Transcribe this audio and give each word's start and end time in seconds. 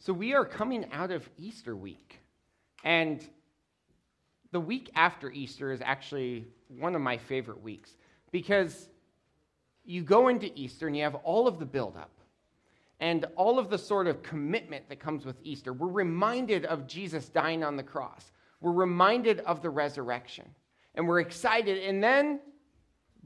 So 0.00 0.14
we 0.14 0.32
are 0.32 0.46
coming 0.46 0.86
out 0.92 1.10
of 1.10 1.28
Easter 1.36 1.76
week. 1.76 2.20
And 2.84 3.22
the 4.50 4.58
week 4.58 4.90
after 4.94 5.30
Easter 5.30 5.72
is 5.72 5.82
actually 5.82 6.48
one 6.68 6.94
of 6.94 7.02
my 7.02 7.18
favorite 7.18 7.62
weeks 7.62 7.94
because 8.32 8.88
you 9.84 10.02
go 10.02 10.28
into 10.28 10.50
Easter 10.58 10.86
and 10.86 10.96
you 10.96 11.02
have 11.02 11.16
all 11.16 11.46
of 11.46 11.58
the 11.58 11.66
buildup 11.66 12.10
and 12.98 13.26
all 13.36 13.58
of 13.58 13.68
the 13.68 13.76
sort 13.76 14.06
of 14.06 14.22
commitment 14.22 14.88
that 14.88 15.00
comes 15.00 15.26
with 15.26 15.36
Easter. 15.42 15.74
We're 15.74 15.88
reminded 15.88 16.64
of 16.64 16.86
Jesus 16.86 17.28
dying 17.28 17.62
on 17.62 17.76
the 17.76 17.82
cross, 17.82 18.32
we're 18.62 18.72
reminded 18.72 19.40
of 19.40 19.60
the 19.60 19.70
resurrection, 19.70 20.46
and 20.94 21.06
we're 21.06 21.20
excited. 21.20 21.76
And 21.82 22.02
then 22.02 22.40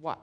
what? 0.01 0.21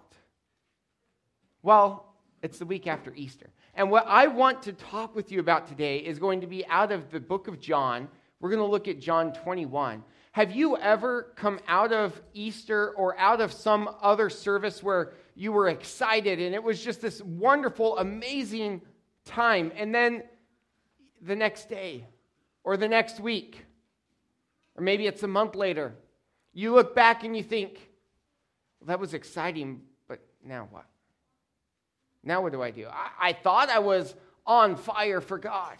Well, 1.63 2.10
it's 2.41 2.59
the 2.59 2.65
week 2.65 2.87
after 2.87 3.13
Easter. 3.15 3.49
And 3.75 3.91
what 3.91 4.05
I 4.07 4.27
want 4.27 4.63
to 4.63 4.73
talk 4.73 5.15
with 5.15 5.31
you 5.31 5.39
about 5.39 5.67
today 5.67 5.97
is 5.97 6.19
going 6.19 6.41
to 6.41 6.47
be 6.47 6.65
out 6.67 6.91
of 6.91 7.11
the 7.11 7.19
book 7.19 7.47
of 7.47 7.59
John. 7.59 8.07
We're 8.39 8.49
going 8.49 8.59
to 8.59 8.65
look 8.65 8.87
at 8.87 8.99
John 8.99 9.33
21. 9.33 10.03
Have 10.33 10.51
you 10.51 10.77
ever 10.77 11.33
come 11.35 11.59
out 11.67 11.91
of 11.91 12.19
Easter 12.33 12.91
or 12.91 13.17
out 13.17 13.41
of 13.41 13.51
some 13.51 13.89
other 14.01 14.29
service 14.29 14.81
where 14.81 15.13
you 15.35 15.51
were 15.51 15.67
excited 15.67 16.39
and 16.39 16.55
it 16.55 16.63
was 16.63 16.83
just 16.83 17.01
this 17.01 17.21
wonderful, 17.21 17.97
amazing 17.97 18.81
time, 19.25 19.71
and 19.75 19.93
then 19.93 20.23
the 21.21 21.35
next 21.35 21.69
day 21.69 22.07
or 22.63 22.77
the 22.77 22.87
next 22.87 23.19
week, 23.19 23.65
or 24.75 24.83
maybe 24.83 25.05
it's 25.05 25.23
a 25.23 25.27
month 25.27 25.55
later, 25.55 25.93
you 26.53 26.73
look 26.73 26.95
back 26.95 27.23
and 27.23 27.35
you 27.35 27.43
think, 27.43 27.89
well, 28.79 28.87
that 28.87 28.99
was 28.99 29.13
exciting, 29.13 29.81
but 30.07 30.19
now 30.43 30.67
what? 30.71 30.85
Now 32.23 32.41
what 32.41 32.51
do 32.51 32.61
I 32.61 32.71
do? 32.71 32.87
I, 32.87 33.29
I 33.29 33.33
thought 33.33 33.69
I 33.69 33.79
was 33.79 34.15
on 34.45 34.75
fire 34.75 35.21
for 35.21 35.37
God. 35.37 35.77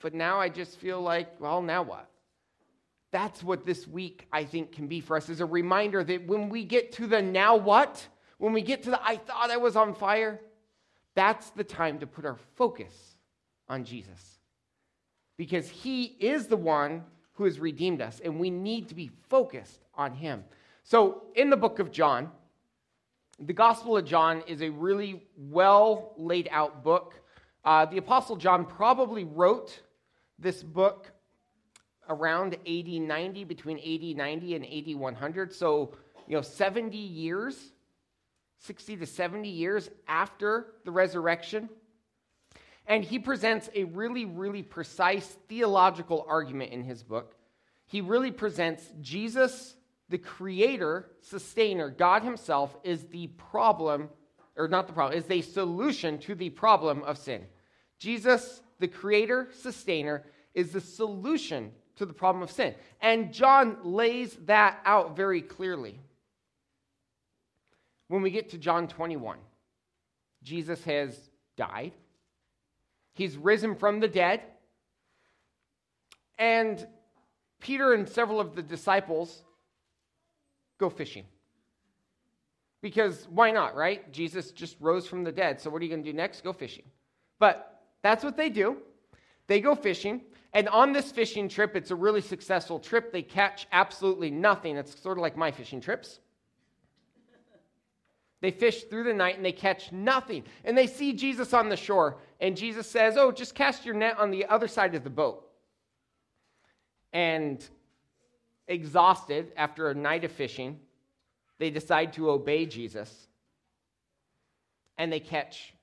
But 0.00 0.14
now 0.14 0.40
I 0.40 0.48
just 0.48 0.78
feel 0.78 1.00
like, 1.00 1.40
well, 1.40 1.60
now 1.62 1.82
what? 1.82 2.08
That's 3.12 3.42
what 3.42 3.66
this 3.66 3.86
week, 3.86 4.26
I 4.32 4.44
think, 4.44 4.72
can 4.72 4.86
be 4.86 5.00
for 5.00 5.16
us 5.16 5.28
as 5.28 5.40
a 5.40 5.46
reminder 5.46 6.02
that 6.04 6.26
when 6.26 6.48
we 6.48 6.64
get 6.64 6.92
to 6.92 7.06
the 7.06 7.20
now 7.20 7.56
what, 7.56 8.06
when 8.38 8.52
we 8.52 8.62
get 8.62 8.84
to 8.84 8.90
the 8.90 9.04
I 9.04 9.16
thought 9.16 9.50
I 9.50 9.56
was 9.56 9.76
on 9.76 9.94
fire, 9.94 10.40
that's 11.14 11.50
the 11.50 11.64
time 11.64 11.98
to 11.98 12.06
put 12.06 12.24
our 12.24 12.38
focus 12.56 12.94
on 13.68 13.84
Jesus. 13.84 14.38
Because 15.36 15.68
he 15.68 16.04
is 16.04 16.46
the 16.46 16.56
one 16.56 17.04
who 17.32 17.44
has 17.44 17.58
redeemed 17.58 18.00
us, 18.00 18.20
and 18.22 18.38
we 18.38 18.50
need 18.50 18.88
to 18.88 18.94
be 18.94 19.10
focused 19.28 19.80
on 19.94 20.12
him. 20.14 20.44
So, 20.82 21.24
in 21.34 21.50
the 21.50 21.56
book 21.56 21.78
of 21.78 21.90
John, 21.90 22.30
the 23.40 23.52
Gospel 23.54 23.96
of 23.96 24.04
John 24.04 24.42
is 24.46 24.60
a 24.60 24.68
really 24.68 25.22
well 25.36 26.12
laid 26.18 26.48
out 26.52 26.84
book. 26.84 27.14
Uh, 27.64 27.86
the 27.86 27.96
Apostle 27.96 28.36
John 28.36 28.66
probably 28.66 29.24
wrote 29.24 29.80
this 30.38 30.62
book 30.62 31.10
around 32.08 32.56
80 32.66 33.00
90, 33.00 33.44
between 33.44 33.78
80 33.78 34.14
90 34.14 34.56
and 34.56 34.64
80 34.64 34.94
100. 34.94 35.54
So, 35.54 35.94
you 36.26 36.36
know, 36.36 36.42
70 36.42 36.96
years, 36.96 37.72
60 38.58 38.98
to 38.98 39.06
70 39.06 39.48
years 39.48 39.90
after 40.06 40.74
the 40.84 40.90
resurrection. 40.90 41.70
And 42.86 43.04
he 43.04 43.18
presents 43.18 43.70
a 43.74 43.84
really, 43.84 44.26
really 44.26 44.62
precise 44.62 45.36
theological 45.48 46.26
argument 46.28 46.72
in 46.72 46.82
his 46.82 47.02
book. 47.02 47.34
He 47.86 48.00
really 48.00 48.32
presents 48.32 48.84
Jesus 49.00 49.76
the 50.10 50.18
creator, 50.18 51.06
sustainer, 51.20 51.88
God 51.88 52.22
Himself, 52.22 52.76
is 52.82 53.04
the 53.04 53.28
problem, 53.28 54.10
or 54.56 54.68
not 54.68 54.86
the 54.86 54.92
problem, 54.92 55.16
is 55.16 55.24
the 55.24 55.40
solution 55.40 56.18
to 56.18 56.34
the 56.34 56.50
problem 56.50 57.02
of 57.04 57.16
sin. 57.16 57.46
Jesus, 57.98 58.60
the 58.80 58.88
creator, 58.88 59.48
sustainer, 59.52 60.24
is 60.52 60.72
the 60.72 60.80
solution 60.80 61.70
to 61.96 62.04
the 62.04 62.12
problem 62.12 62.42
of 62.42 62.50
sin. 62.50 62.74
And 63.00 63.32
John 63.32 63.78
lays 63.84 64.36
that 64.46 64.80
out 64.84 65.16
very 65.16 65.42
clearly. 65.42 66.00
When 68.08 68.22
we 68.22 68.32
get 68.32 68.50
to 68.50 68.58
John 68.58 68.88
21, 68.88 69.38
Jesus 70.42 70.82
has 70.84 71.16
died, 71.56 71.92
he's 73.12 73.36
risen 73.36 73.76
from 73.76 74.00
the 74.00 74.08
dead, 74.08 74.42
and 76.36 76.84
Peter 77.60 77.92
and 77.92 78.08
several 78.08 78.40
of 78.40 78.56
the 78.56 78.62
disciples 78.62 79.44
go 80.80 80.90
fishing. 80.90 81.24
Because 82.80 83.28
why 83.30 83.50
not, 83.50 83.76
right? 83.76 84.10
Jesus 84.10 84.50
just 84.50 84.76
rose 84.80 85.06
from 85.06 85.22
the 85.22 85.30
dead. 85.30 85.60
So 85.60 85.70
what 85.70 85.80
are 85.80 85.84
you 85.84 85.90
going 85.90 86.02
to 86.02 86.10
do 86.10 86.16
next? 86.16 86.42
Go 86.42 86.52
fishing. 86.52 86.84
But 87.38 87.82
that's 88.02 88.24
what 88.24 88.36
they 88.36 88.48
do. 88.48 88.78
They 89.46 89.60
go 89.60 89.74
fishing. 89.74 90.22
And 90.54 90.68
on 90.68 90.92
this 90.92 91.12
fishing 91.12 91.48
trip, 91.48 91.76
it's 91.76 91.90
a 91.90 91.94
really 91.94 92.22
successful 92.22 92.80
trip. 92.80 93.12
They 93.12 93.22
catch 93.22 93.68
absolutely 93.70 94.30
nothing. 94.30 94.76
It's 94.76 95.00
sort 95.00 95.18
of 95.18 95.22
like 95.22 95.36
my 95.36 95.50
fishing 95.50 95.80
trips. 95.80 96.20
They 98.40 98.50
fish 98.50 98.84
through 98.84 99.04
the 99.04 99.12
night 99.12 99.36
and 99.36 99.44
they 99.44 99.52
catch 99.52 99.92
nothing. 99.92 100.44
And 100.64 100.76
they 100.76 100.86
see 100.86 101.12
Jesus 101.12 101.52
on 101.52 101.68
the 101.68 101.76
shore. 101.76 102.16
And 102.40 102.56
Jesus 102.56 102.90
says, 102.90 103.18
Oh, 103.18 103.30
just 103.30 103.54
cast 103.54 103.84
your 103.84 103.94
net 103.94 104.18
on 104.18 104.30
the 104.30 104.46
other 104.46 104.66
side 104.66 104.94
of 104.94 105.04
the 105.04 105.10
boat. 105.10 105.46
And 107.12 107.62
exhausted 108.70 109.52
after 109.56 109.90
a 109.90 109.94
night 109.94 110.24
of 110.24 110.32
fishing, 110.32 110.78
they 111.58 111.70
decide 111.70 112.14
to 112.14 112.30
obey 112.30 112.64
Jesus 112.64 113.26
and 114.96 115.12
they 115.12 115.20
catch 115.20 115.74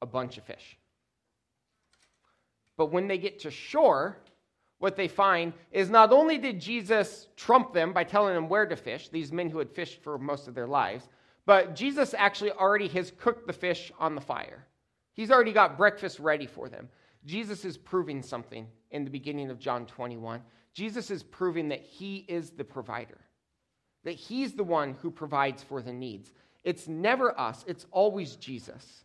a 0.00 0.06
bunch 0.06 0.38
of 0.38 0.44
fish. 0.44 0.78
But 2.76 2.92
when 2.92 3.08
they 3.08 3.18
get 3.18 3.40
to 3.40 3.50
shore, 3.50 4.16
what 4.78 4.96
they 4.96 5.08
find 5.08 5.52
is 5.72 5.90
not 5.90 6.12
only 6.12 6.38
did 6.38 6.60
Jesus 6.60 7.28
trump 7.36 7.74
them 7.74 7.92
by 7.92 8.04
telling 8.04 8.34
them 8.34 8.48
where 8.48 8.64
to 8.64 8.76
fish, 8.76 9.08
these 9.08 9.32
men 9.32 9.50
who 9.50 9.58
had 9.58 9.70
fished 9.70 10.02
for 10.02 10.18
most 10.18 10.48
of 10.48 10.54
their 10.54 10.66
lives, 10.66 11.08
but 11.44 11.74
Jesus 11.74 12.14
actually 12.16 12.52
already 12.52 12.88
has 12.88 13.12
cooked 13.18 13.46
the 13.46 13.52
fish 13.52 13.92
on 13.98 14.14
the 14.14 14.20
fire. 14.20 14.66
He's 15.12 15.30
already 15.30 15.52
got 15.52 15.76
breakfast 15.76 16.18
ready 16.18 16.46
for 16.46 16.68
them. 16.68 16.88
Jesus 17.26 17.64
is 17.64 17.76
proving 17.76 18.22
something 18.22 18.66
in 18.90 19.04
the 19.04 19.10
beginning 19.10 19.50
of 19.50 19.58
John 19.58 19.84
21. 19.84 20.40
Jesus 20.74 21.10
is 21.10 21.22
proving 21.22 21.68
that 21.68 21.82
he 21.82 22.24
is 22.28 22.50
the 22.50 22.64
provider, 22.64 23.18
that 24.04 24.12
he's 24.14 24.54
the 24.54 24.64
one 24.64 24.96
who 25.02 25.10
provides 25.10 25.62
for 25.62 25.82
the 25.82 25.92
needs. 25.92 26.32
It's 26.64 26.86
never 26.86 27.38
us, 27.38 27.64
it's 27.66 27.86
always 27.90 28.36
Jesus. 28.36 29.04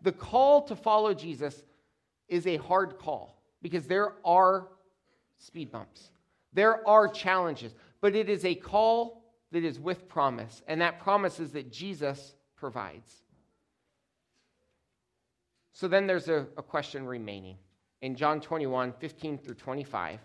The 0.00 0.12
call 0.12 0.62
to 0.62 0.76
follow 0.76 1.14
Jesus 1.14 1.64
is 2.28 2.46
a 2.46 2.56
hard 2.56 2.98
call 2.98 3.42
because 3.62 3.86
there 3.86 4.12
are 4.24 4.68
speed 5.38 5.70
bumps, 5.70 6.10
there 6.52 6.86
are 6.88 7.08
challenges, 7.08 7.74
but 8.00 8.14
it 8.14 8.28
is 8.28 8.44
a 8.44 8.54
call 8.54 9.24
that 9.52 9.64
is 9.64 9.78
with 9.78 10.08
promise, 10.08 10.62
and 10.66 10.80
that 10.80 11.00
promise 11.00 11.38
is 11.38 11.52
that 11.52 11.72
Jesus 11.72 12.34
provides. 12.56 13.22
So 15.72 15.88
then 15.88 16.06
there's 16.06 16.28
a, 16.28 16.46
a 16.56 16.62
question 16.62 17.06
remaining 17.06 17.56
in 18.04 18.14
John 18.14 18.38
21, 18.38 18.92
15 19.00 19.38
through 19.38 19.54
25. 19.54 20.20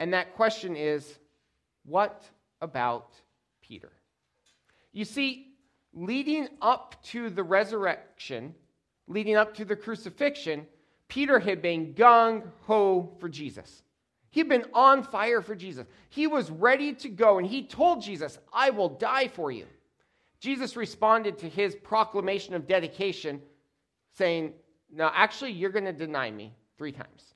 And 0.00 0.12
that 0.12 0.34
question 0.34 0.74
is 0.74 1.20
what 1.84 2.28
about 2.60 3.14
Peter? 3.62 3.92
You 4.92 5.04
see, 5.04 5.54
leading 5.94 6.48
up 6.60 7.00
to 7.04 7.30
the 7.30 7.44
resurrection, 7.44 8.56
leading 9.06 9.36
up 9.36 9.54
to 9.54 9.64
the 9.64 9.76
crucifixion, 9.76 10.66
Peter 11.06 11.38
had 11.38 11.62
been 11.62 11.94
gung 11.94 12.42
ho 12.62 13.12
for 13.20 13.28
Jesus. 13.28 13.84
He'd 14.30 14.48
been 14.48 14.64
on 14.74 15.04
fire 15.04 15.42
for 15.42 15.54
Jesus. 15.54 15.86
He 16.08 16.26
was 16.26 16.50
ready 16.50 16.92
to 16.94 17.08
go, 17.08 17.38
and 17.38 17.46
he 17.46 17.62
told 17.62 18.02
Jesus, 18.02 18.36
I 18.52 18.70
will 18.70 18.88
die 18.88 19.28
for 19.28 19.52
you. 19.52 19.66
Jesus 20.40 20.74
responded 20.74 21.38
to 21.38 21.48
his 21.48 21.76
proclamation 21.76 22.54
of 22.54 22.66
dedication, 22.66 23.40
saying, 24.12 24.54
No, 24.92 25.08
actually, 25.14 25.52
you're 25.52 25.70
going 25.70 25.84
to 25.84 25.92
deny 25.92 26.28
me 26.28 26.52
three 26.82 26.90
times. 26.90 27.34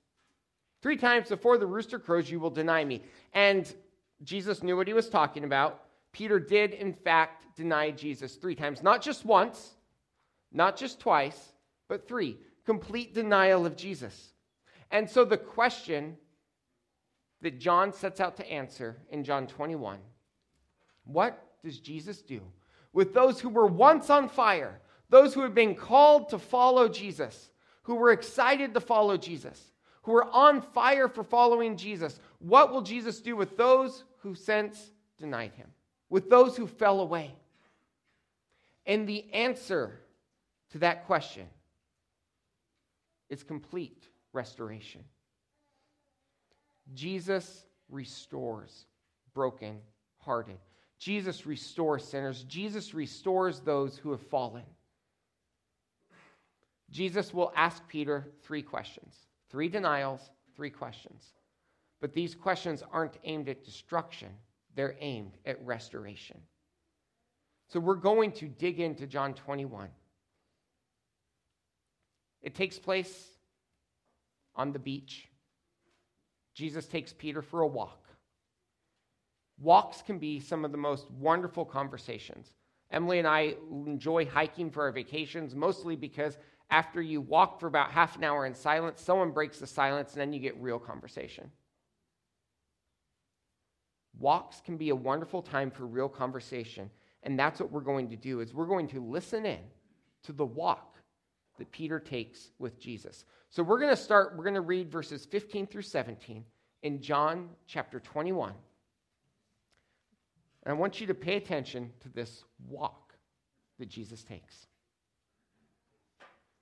Three 0.83 0.97
times 0.97 1.29
before 1.29 1.57
the 1.57 1.69
rooster 1.69 2.01
crows, 2.01 2.29
you 2.29 2.41
will 2.41 2.51
deny 2.51 2.85
me. 2.85 3.05
And 3.33 3.73
Jesus 4.25 4.61
knew 4.61 4.77
what 4.77 4.89
he 4.89 4.93
was 4.93 5.09
talking 5.09 5.45
about. 5.45 5.85
Peter 6.11 6.41
did, 6.41 6.73
in 6.73 6.93
fact, 6.93 7.47
deny 7.55 7.93
Jesus 7.93 8.35
three 8.35 8.57
times. 8.57 8.83
Not 8.83 9.03
just 9.03 9.25
once, 9.25 9.77
not 10.51 10.77
just 10.77 10.99
twice, 10.99 11.53
but 11.89 12.09
three. 12.09 12.39
Complete 12.65 13.15
denial 13.15 13.67
of 13.67 13.77
Jesus. 13.77 14.33
And 14.91 15.09
so 15.09 15.25
the 15.25 15.39
question 15.39 16.17
that 17.43 17.61
John 17.61 17.93
sets 17.93 18.19
out 18.19 18.37
to 18.39 18.51
answer 18.51 18.97
in 19.11 19.23
John 19.23 19.47
21 19.47 20.01
what 21.05 21.41
does 21.63 21.79
Jesus 21.79 22.21
do 22.21 22.41
with 22.93 23.15
those 23.15 23.39
who 23.39 23.49
were 23.49 23.69
once 23.69 24.11
on 24.11 24.29
fire, 24.29 24.81
those 25.09 25.35
who 25.35 25.43
had 25.43 25.55
been 25.55 25.77
called 25.77 26.31
to 26.31 26.39
follow 26.41 26.89
Jesus, 26.89 27.51
who 27.87 27.95
were 27.95 28.11
excited 28.11 28.75
to 28.75 28.81
follow 28.81 29.17
Jesus, 29.17 29.71
who 30.03 30.11
were 30.11 30.29
on 30.33 30.61
fire 30.61 31.09
for 31.09 31.23
following 31.23 31.77
Jesus? 31.77 32.19
What 32.41 32.73
will 32.73 32.83
Jesus 32.83 33.21
do 33.21 33.37
with 33.37 33.57
those 33.57 34.03
who 34.19 34.35
since 34.35 34.91
denied 35.19 35.53
him, 35.55 35.69
with 36.11 36.29
those 36.29 36.57
who 36.57 36.67
fell 36.67 37.01
away? 37.01 37.33
And 38.87 39.09
the 39.09 39.33
answer 39.33 40.01
to 40.71 40.79
that 40.79 41.07
question 41.07 41.47
is 43.31 43.45
complete 43.45 44.09
restoration. 44.33 45.05
Jesus 46.93 47.67
restores 47.89 48.87
broken 49.33 49.79
hearted. 50.19 50.59
Jesus 50.99 51.47
restores 51.47 52.03
sinners. 52.03 52.43
Jesus 52.49 52.95
restores 52.95 53.61
those 53.61 53.97
who 53.97 54.11
have 54.11 54.23
fallen. 54.23 54.65
Jesus 56.91 57.35
will 57.35 57.53
ask 57.57 57.87
Peter 57.89 58.29
three 58.43 58.63
questions 58.63 59.15
three 59.51 59.69
denials, 59.69 60.31
three 60.55 60.71
questions. 60.71 61.33
But 62.01 62.13
these 62.13 62.35
questions 62.35 62.83
aren't 62.93 63.17
aimed 63.25 63.49
at 63.49 63.65
destruction, 63.65 64.31
they're 64.75 64.97
aimed 65.01 65.39
at 65.47 65.65
restoration. 65.65 66.39
So 67.69 67.81
we're 67.81 67.95
going 67.95 68.33
to 68.33 68.47
dig 68.47 68.81
into 68.81 69.07
John 69.07 69.35
21. 69.35 69.89
It 72.43 72.55
takes 72.55 72.79
place 72.79 73.29
on 74.55 74.73
the 74.73 74.79
beach. 74.79 75.27
Jesus 76.55 76.87
takes 76.87 77.13
Peter 77.13 77.43
for 77.43 77.63
a 77.63 77.67
walk. 77.67 78.07
Walks 79.59 80.03
can 80.03 80.19
be 80.19 80.39
some 80.39 80.65
of 80.65 80.71
the 80.71 80.79
most 80.79 81.11
wonderful 81.11 81.65
conversations. 81.65 82.53
Emily 82.91 83.19
and 83.19 83.27
I 83.27 83.55
enjoy 83.71 84.27
hiking 84.27 84.71
for 84.71 84.85
our 84.85 84.93
vacations, 84.93 85.55
mostly 85.55 85.97
because 85.97 86.39
after 86.71 87.01
you 87.01 87.21
walk 87.21 87.61
for 87.61 87.67
about 87.67 87.93
half 87.93 88.17
an 88.17 88.25
hour 88.25 88.47
in 88.47 88.55
silence, 88.55 89.01
someone 89.01 89.31
breaks 89.31 89.59
the 89.59 89.67
silence, 89.67 90.13
and 90.13 90.21
then 90.21 90.33
you 90.33 90.41
get 90.41 90.61
real 90.61 90.79
conversation. 90.79 91.51
Walks 94.19 94.61
can 94.61 94.77
be 94.77 94.89
a 94.89 94.97
wonderful 94.97 95.43
time 95.43 95.71
for 95.71 95.87
real 95.87 96.09
conversation, 96.09 96.91
and 97.23 97.39
that's 97.39 97.61
what 97.61 97.71
we're 97.71 97.81
going 97.81 98.09
to 98.11 98.17
do 98.17 98.41
is 98.41 98.55
we're 98.55 98.67
going 98.67 98.89
to 98.89 99.01
listen 99.01 99.47
in 99.47 99.61
to 100.25 100.33
the 100.33 100.45
walk 100.45 100.97
that 101.59 101.71
Peter 101.71 102.01
takes 102.01 102.51
with 102.59 102.79
Jesus. 102.81 103.25
So 103.51 103.63
we're 103.63 103.79
going 103.79 103.95
to 103.95 103.97
start 103.97 104.35
we're 104.37 104.45
going 104.45 104.55
to 104.55 104.61
read 104.61 104.91
verses 104.91 105.25
15 105.27 105.67
through 105.67 105.83
17 105.83 106.45
in 106.83 107.01
John 107.01 107.51
chapter 107.67 108.01
21. 108.01 108.53
And 110.65 110.73
I 110.73 110.77
want 110.77 111.01
you 111.01 111.07
to 111.07 111.15
pay 111.15 111.37
attention 111.37 111.93
to 112.01 112.09
this 112.09 112.45
walk 112.69 113.15
that 113.79 113.89
Jesus 113.89 114.25
takes. 114.25 114.67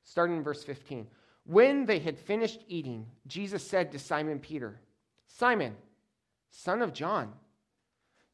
Starting 0.04 0.36
in 0.36 0.42
verse 0.42 0.62
15. 0.62 1.06
When 1.44 1.86
they 1.86 1.98
had 1.98 2.18
finished 2.18 2.60
eating, 2.68 3.06
Jesus 3.26 3.66
said 3.66 3.92
to 3.92 3.98
Simon 3.98 4.38
Peter, 4.38 4.80
Simon, 5.26 5.74
son 6.50 6.80
of 6.82 6.92
John, 6.92 7.32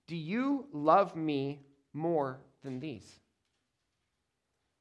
do 0.06 0.16
you 0.16 0.66
love 0.72 1.16
me 1.16 1.60
more 1.92 2.40
than 2.62 2.80
these? 2.80 3.20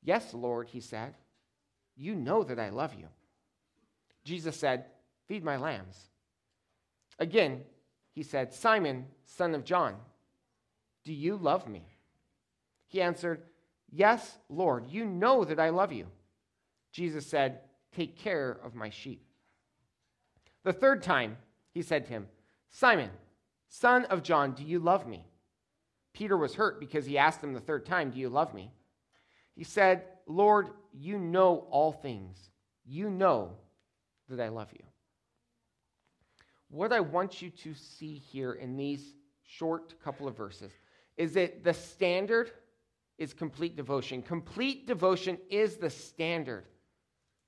Yes, 0.04 0.34
Lord, 0.34 0.70
he 0.70 0.80
said. 0.80 1.16
You 1.96 2.16
know 2.16 2.44
that 2.44 2.60
I 2.60 2.70
love 2.70 2.94
you. 2.94 3.08
Jesus 4.24 4.56
said, 4.56 4.86
Feed 5.28 5.44
my 5.44 5.58
lambs. 5.58 6.10
Again, 7.20 7.62
he 8.12 8.24
said, 8.24 8.54
Simon, 8.54 9.06
son 9.26 9.54
of 9.54 9.64
John, 9.64 9.96
do 11.04 11.14
you 11.14 11.36
love 11.36 11.68
me? 11.68 11.84
He 12.88 13.02
answered, 13.02 13.44
Yes, 13.92 14.38
Lord, 14.50 14.88
you 14.90 15.06
know 15.06 15.44
that 15.44 15.60
I 15.60 15.70
love 15.70 15.92
you. 15.92 16.08
Jesus 16.92 17.26
said, 17.26 17.62
Take 17.96 18.18
care 18.18 18.60
of 18.64 18.76
my 18.76 18.90
sheep. 18.90 19.26
The 20.64 20.74
third 20.74 21.02
time, 21.02 21.38
he 21.74 21.82
said 21.82 22.06
to 22.06 22.12
him, 22.12 22.28
Simon, 22.70 23.10
son 23.68 24.06
of 24.06 24.24
John, 24.24 24.54
do 24.54 24.64
you 24.64 24.80
love 24.80 25.08
me? 25.08 25.26
Peter 26.14 26.38
was 26.38 26.56
hurt 26.56 26.80
because 26.80 27.06
he 27.06 27.18
asked 27.18 27.44
him 27.44 27.54
the 27.54 27.60
third 27.60 27.86
time, 27.86 28.12
Do 28.12 28.20
you 28.20 28.30
love 28.30 28.54
me? 28.54 28.72
He 29.56 29.64
said, 29.64 30.04
Lord, 30.26 30.70
you 30.94 31.18
know 31.18 31.68
all 31.70 31.92
things. 31.92 32.50
You 32.86 33.10
know 33.10 33.52
that 34.30 34.40
I 34.40 34.50
love 34.50 34.70
you. 34.74 34.84
What 36.70 36.94
I 36.94 37.00
want 37.00 37.42
you 37.42 37.50
to 37.50 37.74
see 37.74 38.16
here 38.16 38.54
in 38.54 38.78
these 38.78 39.16
short 39.44 40.00
couple 40.04 40.28
of 40.28 40.38
verses 40.38 40.72
is 41.18 41.34
that 41.34 41.64
the 41.64 41.74
standard 41.74 42.52
is 43.18 43.34
complete 43.34 43.76
devotion. 43.76 44.22
Complete 44.22 44.88
devotion 44.88 45.38
is 45.50 45.78
the 45.78 45.90
standard 45.90 46.66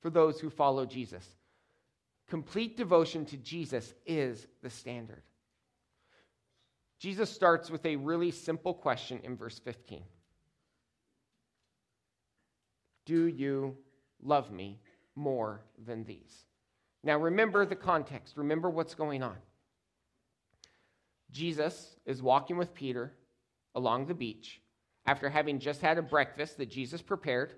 for 0.02 0.10
those 0.10 0.40
who 0.40 0.50
follow 0.50 0.86
Jesus. 0.86 1.26
Complete 2.28 2.78
devotion 2.78 3.26
to 3.26 3.38
Jesus 3.38 3.94
is 4.06 4.48
the 4.62 4.70
standard. 4.70 5.24
Jesus 7.00 7.30
starts 7.30 7.70
with 7.70 7.86
a 7.86 7.96
really 7.96 8.32
simple 8.32 8.74
question 8.74 9.20
in 9.24 9.36
verse 9.36 9.60
15 9.60 10.04
Do 13.06 13.28
you 13.28 13.76
love 14.22 14.52
me 14.52 14.80
more 15.16 15.62
than 15.86 16.04
these? 16.04 16.46
Now, 17.04 17.18
remember 17.18 17.66
the 17.66 17.76
context. 17.76 18.38
Remember 18.38 18.70
what's 18.70 18.94
going 18.94 19.24
on. 19.24 19.38
Jesus 21.32 21.96
is 22.06 22.22
walking 22.22 22.58
with 22.58 22.74
Peter 22.74 23.14
along 23.74 24.06
the 24.06 24.14
beach 24.14 24.62
after 25.06 25.30
having 25.30 25.60
just 25.60 25.82
had 25.82 25.98
a 25.98 26.04
breakfast 26.04 26.58
that 26.58 26.70
Jesus 26.70 27.02
prepared 27.02 27.56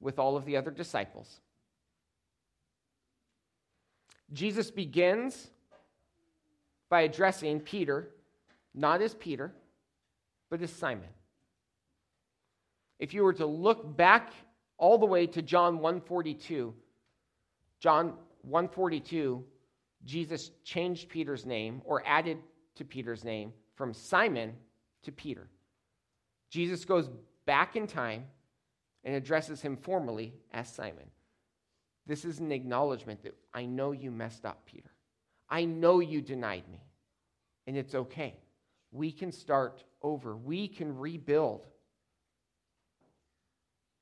with 0.00 0.18
all 0.18 0.36
of 0.36 0.44
the 0.44 0.56
other 0.56 0.70
disciples. 0.70 1.40
Jesus 4.32 4.70
begins 4.70 5.50
by 6.88 7.02
addressing 7.02 7.60
Peter, 7.60 8.08
not 8.74 9.02
as 9.02 9.14
Peter, 9.14 9.52
but 10.50 10.62
as 10.62 10.72
Simon. 10.72 11.08
If 12.98 13.14
you 13.14 13.22
were 13.22 13.32
to 13.34 13.46
look 13.46 13.96
back 13.96 14.32
all 14.78 14.98
the 14.98 15.06
way 15.06 15.26
to 15.26 15.42
John 15.42 15.78
142, 15.78 16.74
John 17.80 18.14
142, 18.42 19.44
Jesus 20.04 20.50
changed 20.64 21.08
Peter's 21.08 21.46
name 21.46 21.82
or 21.84 22.02
added 22.06 22.38
to 22.76 22.84
Peter's 22.84 23.24
name 23.24 23.52
from 23.74 23.92
Simon 23.92 24.52
to 25.02 25.12
Peter. 25.12 25.48
Jesus 26.50 26.84
goes 26.84 27.08
back 27.46 27.76
in 27.76 27.86
time 27.86 28.24
and 29.04 29.14
addresses 29.14 29.62
him 29.62 29.76
formally 29.76 30.34
as 30.52 30.68
Simon. 30.68 31.10
This 32.06 32.24
is 32.24 32.38
an 32.40 32.52
acknowledgement 32.52 33.22
that 33.22 33.36
I 33.54 33.66
know 33.66 33.92
you 33.92 34.10
messed 34.10 34.44
up, 34.44 34.66
Peter. 34.66 34.90
I 35.48 35.64
know 35.64 36.00
you 36.00 36.20
denied 36.20 36.68
me. 36.70 36.82
And 37.66 37.76
it's 37.76 37.94
okay. 37.94 38.34
We 38.92 39.12
can 39.12 39.30
start 39.30 39.84
over, 40.02 40.36
we 40.36 40.66
can 40.66 40.98
rebuild. 40.98 41.66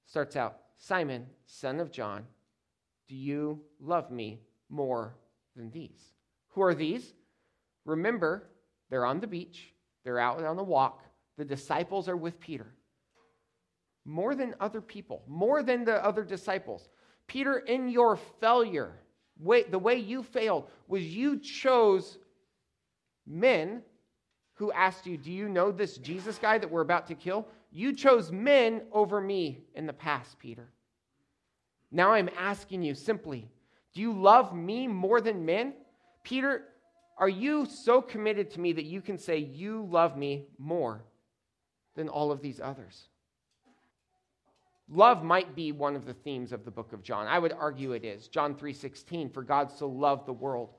Starts 0.07 0.37
out 0.37 0.59
Simon, 0.79 1.27
son 1.45 1.81
of 1.81 1.91
John, 1.91 2.25
do 3.09 3.17
you 3.17 3.61
love 3.81 4.11
me 4.11 4.41
more 4.71 5.17
than 5.57 5.71
these? 5.71 6.01
Who 6.51 6.63
are 6.63 6.75
these? 6.75 7.13
Remember, 7.85 8.49
they're 8.91 9.05
on 9.05 9.21
the 9.21 9.27
beach, 9.27 9.75
they're 10.05 10.19
out 10.19 10.43
on 10.43 10.57
the 10.57 10.65
walk. 10.65 11.03
The 11.37 11.45
disciples 11.45 12.09
are 12.09 12.17
with 12.17 12.41
Peter. 12.41 12.67
More 14.09 14.35
than 14.35 14.55
other 14.59 14.81
people, 14.81 15.23
more 15.29 15.63
than 15.63 15.85
the 15.85 16.03
other 16.03 16.25
disciples. 16.25 16.89
Peter, 17.27 17.59
in 17.59 17.91
your 17.91 18.17
failure, 18.41 18.95
the 19.39 19.79
way 19.79 19.97
you 19.97 20.23
failed 20.23 20.65
was 20.89 21.03
you 21.03 21.39
chose 21.39 22.17
men 23.27 23.83
who 24.55 24.73
asked 24.73 25.07
you, 25.07 25.19
Do 25.19 25.31
you 25.31 25.47
know 25.47 25.71
this 25.71 25.99
Jesus 25.99 26.39
guy 26.39 26.57
that 26.57 26.71
we're 26.71 26.81
about 26.81 27.07
to 27.09 27.15
kill? 27.15 27.47
You 27.71 27.93
chose 27.93 28.33
men 28.33 28.81
over 28.93 29.21
me 29.21 29.65
in 29.75 29.87
the 29.87 29.93
past, 29.93 30.39
Peter. 30.39 30.71
Now 31.91 32.13
I'm 32.13 32.31
asking 32.39 32.83
you 32.83 32.95
simply, 32.95 33.51
do 33.93 34.01
you 34.01 34.15
love 34.15 34.55
me 34.55 34.89
more 34.89 35.21
than 35.21 35.45
men? 35.45 35.75
Peter, 36.25 36.63
are 37.19 37.29
you 37.29 37.67
so 37.67 38.01
committed 38.01 38.51
to 38.53 38.61
me 38.61 38.73
that 38.73 38.87
you 38.87 39.03
can 39.03 39.19
say 39.19 39.37
you 39.37 39.87
love 39.91 40.17
me 40.17 40.47
more 40.57 41.05
than 41.95 42.09
all 42.09 42.33
of 42.33 42.41
these 42.41 42.59
others? 42.59 43.09
Love 44.91 45.23
might 45.23 45.55
be 45.55 45.71
one 45.71 45.95
of 45.95 46.07
the 46.07 46.15
themes 46.15 46.53
of 46.53 46.65
the 46.65 46.71
book 46.71 46.93
of 46.93 47.03
John. 47.03 47.27
I 47.27 47.39
would 47.39 47.53
argue 47.53 47.93
it 47.93 48.05
is. 48.05 48.29
John 48.29 48.55
3:16, 48.55 49.29
for 49.29 49.43
God 49.43 49.71
so 49.71 49.89
loved 49.89 50.27
the 50.27 50.33
world. 50.33 50.75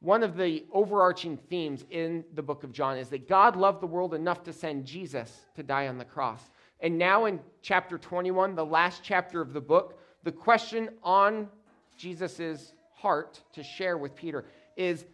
One 0.00 0.22
of 0.22 0.34
the 0.36 0.64
overarching 0.72 1.36
themes 1.36 1.84
in 1.90 2.24
the 2.32 2.42
book 2.42 2.64
of 2.64 2.72
John 2.72 2.96
is 2.96 3.10
that 3.10 3.28
God 3.28 3.54
loved 3.54 3.82
the 3.82 3.86
world 3.86 4.14
enough 4.14 4.42
to 4.44 4.52
send 4.52 4.86
Jesus 4.86 5.46
to 5.56 5.62
die 5.62 5.88
on 5.88 5.98
the 5.98 6.06
cross. 6.06 6.50
And 6.80 6.96
now 6.96 7.26
in 7.26 7.38
chapter 7.60 7.98
21, 7.98 8.54
the 8.54 8.64
last 8.64 9.02
chapter 9.02 9.42
of 9.42 9.52
the 9.52 9.60
book, 9.60 9.98
the 10.22 10.32
question 10.32 10.88
on 11.02 11.50
Jesus' 11.98 12.72
heart 12.94 13.42
to 13.52 13.62
share 13.62 13.98
with 13.98 14.14
Peter 14.14 14.46
is 14.74 15.04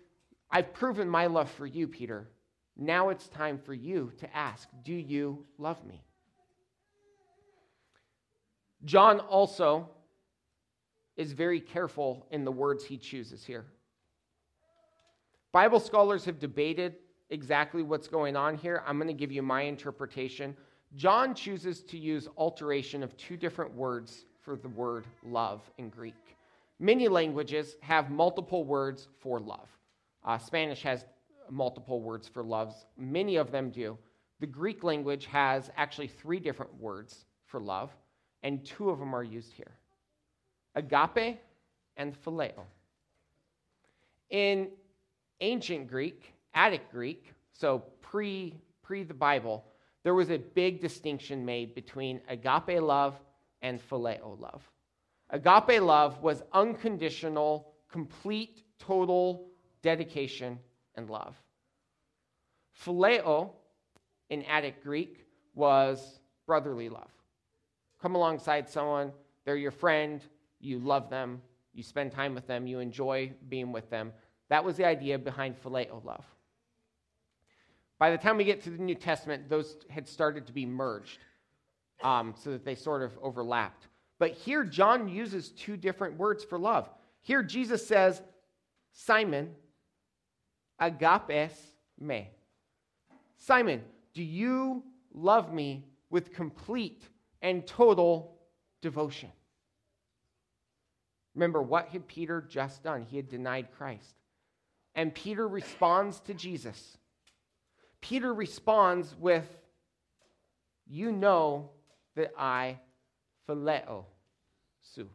I've 0.52 0.72
proven 0.72 1.08
my 1.08 1.26
love 1.26 1.50
for 1.50 1.66
you, 1.66 1.88
Peter. 1.88 2.28
Now 2.76 3.08
it's 3.08 3.26
time 3.28 3.58
for 3.58 3.74
you 3.74 4.12
to 4.18 4.36
ask, 4.36 4.68
Do 4.84 4.94
you 4.94 5.44
love 5.58 5.84
me? 5.84 6.05
John 8.84 9.20
also 9.20 9.88
is 11.16 11.32
very 11.32 11.60
careful 11.60 12.26
in 12.30 12.44
the 12.44 12.52
words 12.52 12.84
he 12.84 12.98
chooses 12.98 13.44
here. 13.44 13.64
Bible 15.52 15.80
scholars 15.80 16.24
have 16.26 16.38
debated 16.38 16.96
exactly 17.30 17.82
what's 17.82 18.08
going 18.08 18.36
on 18.36 18.56
here. 18.56 18.82
I'm 18.86 18.98
going 18.98 19.08
to 19.08 19.14
give 19.14 19.32
you 19.32 19.42
my 19.42 19.62
interpretation. 19.62 20.56
John 20.94 21.34
chooses 21.34 21.82
to 21.84 21.98
use 21.98 22.28
alteration 22.36 23.02
of 23.02 23.16
two 23.16 23.36
different 23.36 23.74
words 23.74 24.26
for 24.40 24.56
the 24.56 24.68
word 24.68 25.04
love 25.24 25.62
in 25.78 25.88
Greek. 25.88 26.14
many 26.78 27.08
languages 27.08 27.76
have 27.80 28.10
multiple 28.10 28.64
words 28.64 29.08
for 29.18 29.40
love. 29.40 29.68
Uh, 30.24 30.36
Spanish 30.36 30.82
has 30.82 31.06
multiple 31.50 32.00
words 32.00 32.28
for 32.28 32.42
loves, 32.42 32.86
many 32.98 33.36
of 33.36 33.50
them 33.50 33.70
do. 33.70 33.96
The 34.40 34.46
Greek 34.46 34.84
language 34.84 35.26
has 35.26 35.70
actually 35.76 36.08
three 36.08 36.38
different 36.38 36.78
words 36.78 37.24
for 37.46 37.60
love, 37.60 37.90
and 38.42 38.64
two 38.64 38.90
of 38.90 38.98
them 38.98 39.14
are 39.14 39.24
used 39.24 39.52
here 39.52 39.72
agape 40.74 41.38
and 41.96 42.14
phileo. 42.22 42.64
In 44.30 44.68
ancient 45.40 45.88
Greek, 45.88 46.34
Attic 46.54 46.90
Greek, 46.90 47.32
so 47.52 47.82
pre, 48.02 48.54
pre 48.82 49.02
the 49.02 49.14
Bible, 49.14 49.64
there 50.02 50.14
was 50.14 50.30
a 50.30 50.38
big 50.38 50.80
distinction 50.80 51.44
made 51.44 51.74
between 51.74 52.20
agape 52.28 52.80
love 52.80 53.18
and 53.62 53.80
phileo 53.80 54.38
love. 54.38 54.62
Agape 55.30 55.80
love 55.80 56.22
was 56.22 56.42
unconditional, 56.52 57.72
complete, 57.90 58.62
total 58.78 59.48
dedication 59.82 60.58
and 60.94 61.10
love. 61.10 61.34
Phileo 62.84 63.50
in 64.28 64.42
Attic 64.44 64.82
Greek 64.82 65.26
was 65.54 66.20
brotherly 66.46 66.88
love. 66.88 67.10
Come 68.00 68.14
alongside 68.14 68.68
someone, 68.68 69.12
they're 69.44 69.56
your 69.56 69.70
friend, 69.70 70.20
you 70.60 70.78
love 70.78 71.10
them, 71.10 71.40
you 71.72 71.82
spend 71.82 72.12
time 72.12 72.34
with 72.34 72.46
them, 72.46 72.66
you 72.66 72.80
enjoy 72.80 73.32
being 73.48 73.72
with 73.72 73.88
them. 73.90 74.12
That 74.48 74.64
was 74.64 74.76
the 74.76 74.84
idea 74.84 75.18
behind 75.18 75.56
phileo 75.62 76.04
love. 76.04 76.24
By 77.98 78.10
the 78.10 78.18
time 78.18 78.36
we 78.36 78.44
get 78.44 78.62
to 78.62 78.70
the 78.70 78.82
New 78.82 78.94
Testament, 78.94 79.48
those 79.48 79.76
had 79.88 80.06
started 80.06 80.46
to 80.46 80.52
be 80.52 80.66
merged 80.66 81.18
um, 82.02 82.34
so 82.36 82.50
that 82.50 82.64
they 82.64 82.74
sort 82.74 83.02
of 83.02 83.12
overlapped. 83.22 83.88
But 84.18 84.32
here, 84.32 84.64
John 84.64 85.08
uses 85.08 85.50
two 85.50 85.76
different 85.76 86.16
words 86.16 86.44
for 86.44 86.58
love. 86.58 86.88
Here, 87.22 87.42
Jesus 87.42 87.86
says, 87.86 88.22
Simon, 88.92 89.54
agapes 90.80 91.58
me. 91.98 92.30
Simon, 93.38 93.82
do 94.14 94.22
you 94.22 94.82
love 95.12 95.52
me 95.52 95.84
with 96.10 96.32
complete 96.32 97.02
and 97.46 97.64
total 97.64 98.34
devotion? 98.82 99.30
Remember, 101.36 101.62
what 101.62 101.88
had 101.90 102.08
Peter 102.08 102.44
just 102.48 102.82
done? 102.82 103.06
He 103.08 103.16
had 103.16 103.28
denied 103.28 103.68
Christ. 103.78 104.16
And 104.96 105.14
Peter 105.14 105.46
responds 105.46 106.18
to 106.20 106.34
Jesus. 106.34 106.98
Peter 108.00 108.34
responds 108.34 109.14
with, 109.20 109.44
You 110.88 111.12
know 111.12 111.70
that 112.16 112.32
I 112.36 112.78
phileo 113.48 114.06
su. 114.82 115.08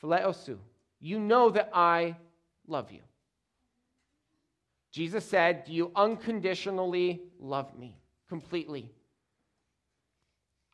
Phileo 0.00 0.32
su. 0.32 0.60
You 1.00 1.18
know 1.18 1.50
that 1.50 1.70
I 1.74 2.14
love 2.68 2.92
you. 2.92 3.00
Jesus 4.92 5.24
said, 5.24 5.64
Do 5.64 5.72
you 5.72 5.90
unconditionally 5.96 7.22
love 7.40 7.76
me 7.76 7.98
completely? 8.28 8.92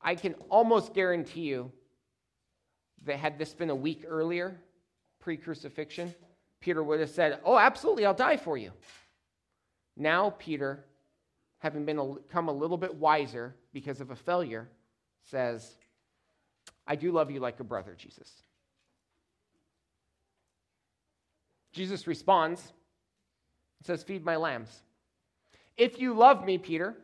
I 0.02 0.14
can 0.14 0.34
almost 0.48 0.94
guarantee 0.94 1.42
you 1.42 1.70
that 3.04 3.18
had 3.18 3.38
this 3.38 3.52
been 3.54 3.70
a 3.70 3.74
week 3.74 4.04
earlier, 4.06 4.60
pre 5.20 5.36
crucifixion, 5.36 6.14
Peter 6.60 6.82
would 6.82 7.00
have 7.00 7.10
said, 7.10 7.40
Oh, 7.44 7.58
absolutely, 7.58 8.06
I'll 8.06 8.14
die 8.14 8.36
for 8.36 8.56
you. 8.56 8.72
Now, 9.96 10.30
Peter, 10.38 10.84
having 11.58 11.84
been 11.84 12.14
become 12.14 12.48
a 12.48 12.52
little 12.52 12.78
bit 12.78 12.94
wiser 12.94 13.54
because 13.72 14.00
of 14.00 14.10
a 14.10 14.16
failure, 14.16 14.68
says, 15.24 15.76
I 16.86 16.96
do 16.96 17.12
love 17.12 17.30
you 17.30 17.40
like 17.40 17.60
a 17.60 17.64
brother, 17.64 17.94
Jesus. 17.96 18.30
Jesus 21.72 22.06
responds 22.06 22.72
and 23.80 23.86
says, 23.86 24.02
Feed 24.02 24.24
my 24.24 24.36
lambs. 24.36 24.82
If 25.76 26.00
you 26.00 26.14
love 26.14 26.44
me, 26.44 26.58
Peter, 26.58 26.96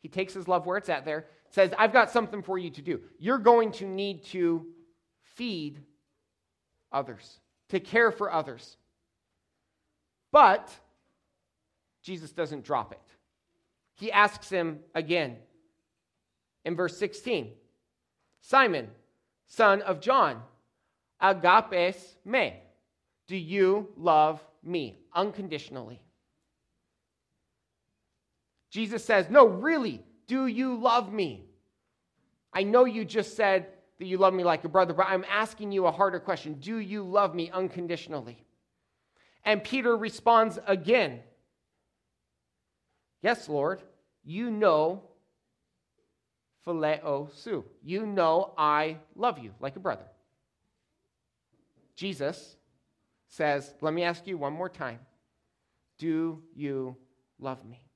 he 0.00 0.08
takes 0.08 0.34
his 0.34 0.48
love 0.48 0.66
where 0.66 0.76
it's 0.76 0.88
at 0.88 1.04
there, 1.04 1.26
says, 1.50 1.72
I've 1.76 1.92
got 1.92 2.10
something 2.10 2.42
for 2.42 2.58
you 2.58 2.70
to 2.70 2.82
do. 2.82 3.00
You're 3.18 3.38
going 3.38 3.72
to 3.72 3.84
need 3.84 4.24
to 4.26 4.66
feed 5.34 5.80
others, 6.92 7.40
to 7.68 7.80
care 7.80 8.10
for 8.10 8.32
others. 8.32 8.76
But 10.32 10.70
Jesus 12.02 12.30
doesn't 12.30 12.64
drop 12.64 12.92
it. 12.92 13.00
He 13.96 14.10
asks 14.10 14.48
him 14.48 14.80
again 14.94 15.36
in 16.64 16.76
verse 16.76 16.96
16 16.96 17.52
Simon, 18.42 18.88
son 19.46 19.82
of 19.82 20.00
John, 20.00 20.40
agapes 21.20 22.16
me. 22.24 22.54
Do 23.26 23.36
you 23.36 23.88
love 23.96 24.44
me 24.62 24.98
unconditionally? 25.14 26.00
Jesus 28.70 29.04
says, 29.04 29.28
No, 29.28 29.46
really, 29.46 30.02
do 30.30 30.46
you 30.46 30.76
love 30.76 31.12
me? 31.12 31.44
I 32.52 32.62
know 32.62 32.84
you 32.84 33.04
just 33.04 33.34
said 33.34 33.66
that 33.98 34.06
you 34.06 34.16
love 34.16 34.32
me 34.32 34.44
like 34.44 34.62
a 34.62 34.68
brother, 34.68 34.94
but 34.94 35.06
I'm 35.08 35.24
asking 35.28 35.72
you 35.72 35.86
a 35.86 35.90
harder 35.90 36.20
question. 36.20 36.54
Do 36.60 36.78
you 36.78 37.02
love 37.02 37.34
me 37.34 37.50
unconditionally? 37.50 38.46
And 39.44 39.64
Peter 39.64 39.96
responds 39.96 40.60
again 40.68 41.20
Yes, 43.22 43.48
Lord, 43.48 43.82
you 44.22 44.52
know 44.52 45.02
phileo 46.64 47.34
su. 47.34 47.64
You 47.82 48.06
know 48.06 48.54
I 48.56 48.98
love 49.16 49.40
you 49.40 49.50
like 49.58 49.74
a 49.74 49.80
brother. 49.80 50.06
Jesus 51.96 52.54
says, 53.26 53.74
Let 53.80 53.94
me 53.94 54.04
ask 54.04 54.28
you 54.28 54.38
one 54.38 54.52
more 54.52 54.68
time. 54.68 55.00
Do 55.98 56.40
you 56.54 56.96
love 57.40 57.64
me? 57.64 57.89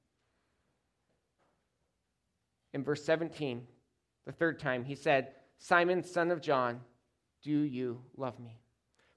In 2.75 2.83
verse 2.83 3.03
17, 3.05 3.63
the 4.27 4.33
third 4.33 4.59
time, 4.59 4.85
he 4.85 4.97
said, 4.97 5.29
Simon, 5.59 6.03
son 6.03 6.33
of 6.33 6.43
John, 6.43 6.81
do 7.43 7.51
you 7.51 8.03
love 8.17 8.39
me? 8.41 8.59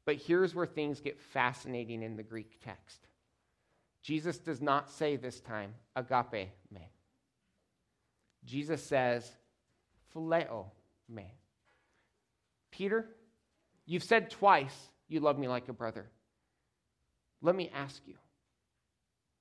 But 0.05 0.17
here's 0.17 0.53
where 0.53 0.67
things 0.67 1.01
get 1.01 1.19
fascinating 1.19 2.03
in 2.03 2.15
the 2.15 2.23
Greek 2.23 2.59
text. 2.63 3.07
Jesus 4.03 4.37
does 4.37 4.61
not 4.61 4.91
say 4.91 5.17
this 5.17 5.41
time, 5.41 5.73
agape 5.95 6.49
me. 6.71 6.91
Jesus 8.45 8.81
says, 8.81 9.29
phileo 10.15 10.67
me. 11.09 11.25
Peter, 12.71 13.09
you've 13.85 14.03
said 14.03 14.29
twice 14.29 14.89
you 15.09 15.19
love 15.19 15.39
me 15.39 15.47
like 15.47 15.67
a 15.67 15.73
brother. 15.73 16.05
Let 17.41 17.55
me 17.55 17.71
ask 17.73 18.01
you, 18.05 18.15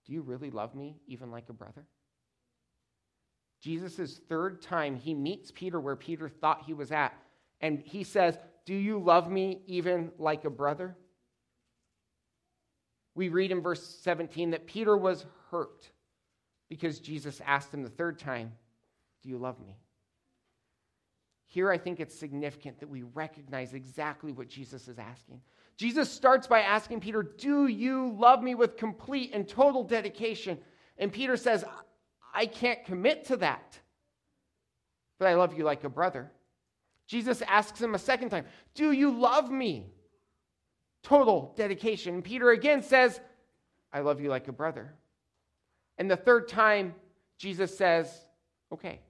do 0.06 0.14
you 0.14 0.23
really 0.23 0.50
love 0.50 0.75
me 0.75 0.96
even 1.06 1.30
like 1.30 1.50
a 1.50 1.52
brother? 1.52 1.85
Jesus' 3.60 4.20
third 4.28 4.60
time, 4.62 4.96
he 4.96 5.14
meets 5.14 5.50
Peter 5.50 5.80
where 5.80 5.96
Peter 5.96 6.28
thought 6.28 6.64
he 6.66 6.75
was 6.75 6.92
at, 6.92 7.14
and 7.60 7.80
he 7.80 8.04
says, 8.04 8.38
Do 8.64 8.75
you 8.75 8.98
love 8.98 9.30
me 9.30 9.62
even 9.66 10.12
like 10.18 10.44
a 10.44 10.50
brother? 10.50 10.96
We 13.14 13.28
read 13.30 13.50
in 13.50 13.62
verse 13.62 13.82
17 14.02 14.50
that 14.50 14.66
Peter 14.66 14.96
was 14.96 15.25
hurt 15.50 15.90
because 16.68 17.00
Jesus 17.00 17.40
asked 17.46 17.72
him 17.72 17.82
the 17.82 17.88
third 17.88 18.18
time, 18.18 18.52
Do 19.22 19.30
you 19.30 19.38
love 19.38 19.58
me? 19.58 19.78
Here, 21.46 21.70
I 21.70 21.78
think 21.78 22.00
it's 22.00 22.14
significant 22.14 22.80
that 22.80 22.88
we 22.88 23.04
recognize 23.14 23.72
exactly 23.72 24.32
what 24.32 24.48
Jesus 24.48 24.88
is 24.88 24.98
asking. 24.98 25.40
Jesus 25.76 26.10
starts 26.10 26.46
by 26.46 26.60
asking 26.60 27.00
Peter, 27.00 27.22
Do 27.22 27.68
you 27.68 28.14
love 28.18 28.42
me 28.42 28.54
with 28.54 28.76
complete 28.76 29.30
and 29.32 29.48
total 29.48 29.84
dedication? 29.84 30.58
And 30.98 31.12
Peter 31.12 31.36
says, 31.36 31.64
I 32.37 32.45
can't 32.45 32.85
commit 32.85 33.25
to 33.26 33.38
that, 33.38 33.81
but 35.19 35.26
I 35.26 35.35
love 35.37 35.57
you 35.57 35.64
like 35.64 35.85
a 35.85 35.88
brother. 35.88 36.31
Jesus 37.07 37.40
asks 37.40 37.81
him 37.81 37.95
a 37.95 37.99
second 37.99 38.28
time, 38.28 38.45
Do 38.75 38.93
you 38.93 39.11
love 39.11 39.50
me? 39.50 39.87
Total 41.02 41.55
dedication. 41.57 42.21
Peter 42.21 42.50
again 42.50 42.83
says, 42.83 43.19
I 43.90 44.00
love 44.00 44.21
you 44.21 44.28
like 44.28 44.49
a 44.49 44.52
brother. 44.52 44.93
And 45.97 46.11
the 46.11 46.16
third 46.16 46.47
time, 46.47 46.95
Jesus 47.38 47.76
says, 47.76 48.26
Okay, 48.71 49.00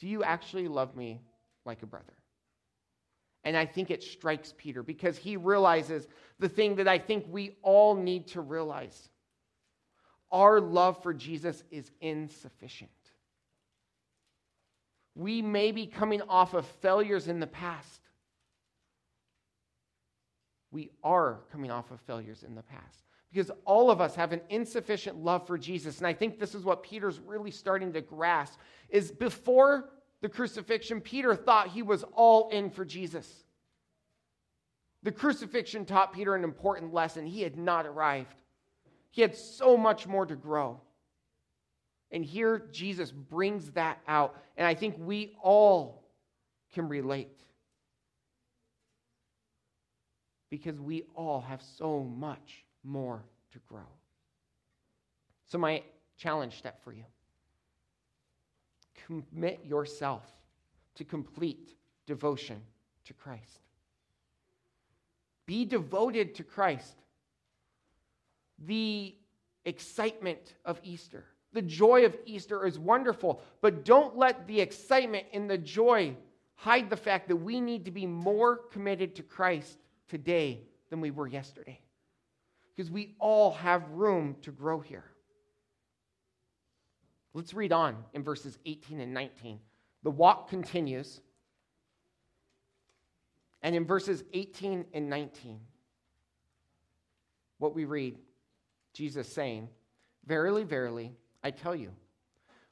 do 0.00 0.08
you 0.08 0.24
actually 0.24 0.66
love 0.66 0.96
me 0.96 1.20
like 1.64 1.84
a 1.84 1.86
brother? 1.86 2.14
And 3.44 3.56
I 3.56 3.66
think 3.66 3.92
it 3.92 4.02
strikes 4.02 4.52
Peter 4.58 4.82
because 4.82 5.16
he 5.16 5.36
realizes 5.36 6.08
the 6.40 6.48
thing 6.48 6.74
that 6.74 6.88
I 6.88 6.98
think 6.98 7.26
we 7.28 7.56
all 7.62 7.94
need 7.94 8.26
to 8.28 8.40
realize 8.40 9.09
our 10.30 10.60
love 10.60 11.02
for 11.02 11.12
Jesus 11.12 11.62
is 11.70 11.90
insufficient. 12.00 12.90
We 15.14 15.42
may 15.42 15.72
be 15.72 15.86
coming 15.86 16.22
off 16.22 16.54
of 16.54 16.66
failures 16.66 17.28
in 17.28 17.40
the 17.40 17.46
past. 17.46 18.00
We 20.70 20.90
are 21.02 21.40
coming 21.50 21.70
off 21.70 21.90
of 21.90 22.00
failures 22.02 22.44
in 22.46 22.54
the 22.54 22.62
past 22.62 23.02
because 23.32 23.50
all 23.64 23.90
of 23.90 24.00
us 24.00 24.14
have 24.14 24.32
an 24.32 24.40
insufficient 24.48 25.16
love 25.16 25.46
for 25.46 25.58
Jesus. 25.58 25.98
And 25.98 26.06
I 26.06 26.12
think 26.12 26.38
this 26.38 26.54
is 26.54 26.64
what 26.64 26.82
Peter's 26.82 27.18
really 27.20 27.50
starting 27.50 27.92
to 27.92 28.00
grasp 28.00 28.58
is 28.88 29.10
before 29.10 29.90
the 30.20 30.28
crucifixion, 30.28 31.00
Peter 31.00 31.34
thought 31.34 31.68
he 31.68 31.82
was 31.82 32.04
all 32.14 32.50
in 32.50 32.70
for 32.70 32.84
Jesus. 32.84 33.44
The 35.02 35.12
crucifixion 35.12 35.86
taught 35.86 36.12
Peter 36.12 36.34
an 36.34 36.44
important 36.44 36.92
lesson. 36.92 37.24
He 37.24 37.42
had 37.42 37.56
not 37.56 37.86
arrived, 37.86 38.42
he 39.10 39.22
had 39.22 39.36
so 39.36 39.76
much 39.76 40.06
more 40.06 40.26
to 40.26 40.36
grow. 40.36 40.80
And 42.12 42.24
here 42.24 42.68
Jesus 42.72 43.10
brings 43.12 43.70
that 43.72 43.98
out. 44.08 44.36
And 44.56 44.66
I 44.66 44.74
think 44.74 44.96
we 44.98 45.36
all 45.42 46.04
can 46.72 46.88
relate. 46.88 47.38
Because 50.48 50.80
we 50.80 51.04
all 51.14 51.40
have 51.40 51.62
so 51.62 52.02
much 52.02 52.64
more 52.82 53.22
to 53.52 53.58
grow. 53.68 53.86
So, 55.46 55.58
my 55.58 55.82
challenge 56.16 56.58
step 56.58 56.82
for 56.82 56.92
you 56.92 57.04
commit 59.06 59.60
yourself 59.64 60.22
to 60.94 61.04
complete 61.04 61.74
devotion 62.06 62.60
to 63.04 63.14
Christ. 63.14 63.60
Be 65.46 65.64
devoted 65.64 66.34
to 66.36 66.44
Christ. 66.44 66.96
The 68.60 69.14
excitement 69.64 70.54
of 70.64 70.80
Easter, 70.82 71.24
the 71.52 71.62
joy 71.62 72.04
of 72.04 72.16
Easter 72.26 72.66
is 72.66 72.78
wonderful, 72.78 73.42
but 73.60 73.84
don't 73.84 74.16
let 74.16 74.46
the 74.46 74.60
excitement 74.60 75.26
and 75.32 75.50
the 75.50 75.58
joy 75.58 76.16
hide 76.54 76.90
the 76.90 76.96
fact 76.96 77.28
that 77.28 77.36
we 77.36 77.60
need 77.60 77.86
to 77.86 77.90
be 77.90 78.06
more 78.06 78.56
committed 78.56 79.14
to 79.16 79.22
Christ 79.22 79.78
today 80.08 80.60
than 80.90 81.00
we 81.00 81.10
were 81.10 81.26
yesterday. 81.26 81.80
Because 82.76 82.90
we 82.90 83.14
all 83.18 83.52
have 83.52 83.88
room 83.90 84.36
to 84.42 84.50
grow 84.50 84.80
here. 84.80 85.04
Let's 87.32 87.54
read 87.54 87.72
on 87.72 87.96
in 88.12 88.22
verses 88.22 88.58
18 88.66 89.00
and 89.00 89.14
19. 89.14 89.60
The 90.02 90.10
walk 90.10 90.48
continues. 90.48 91.20
And 93.62 93.74
in 93.74 93.86
verses 93.86 94.24
18 94.32 94.86
and 94.94 95.08
19, 95.10 95.60
what 97.58 97.74
we 97.74 97.84
read, 97.84 98.18
Jesus 98.92 99.32
saying, 99.32 99.68
Verily, 100.26 100.64
verily, 100.64 101.12
I 101.42 101.50
tell 101.50 101.74
you, 101.74 101.90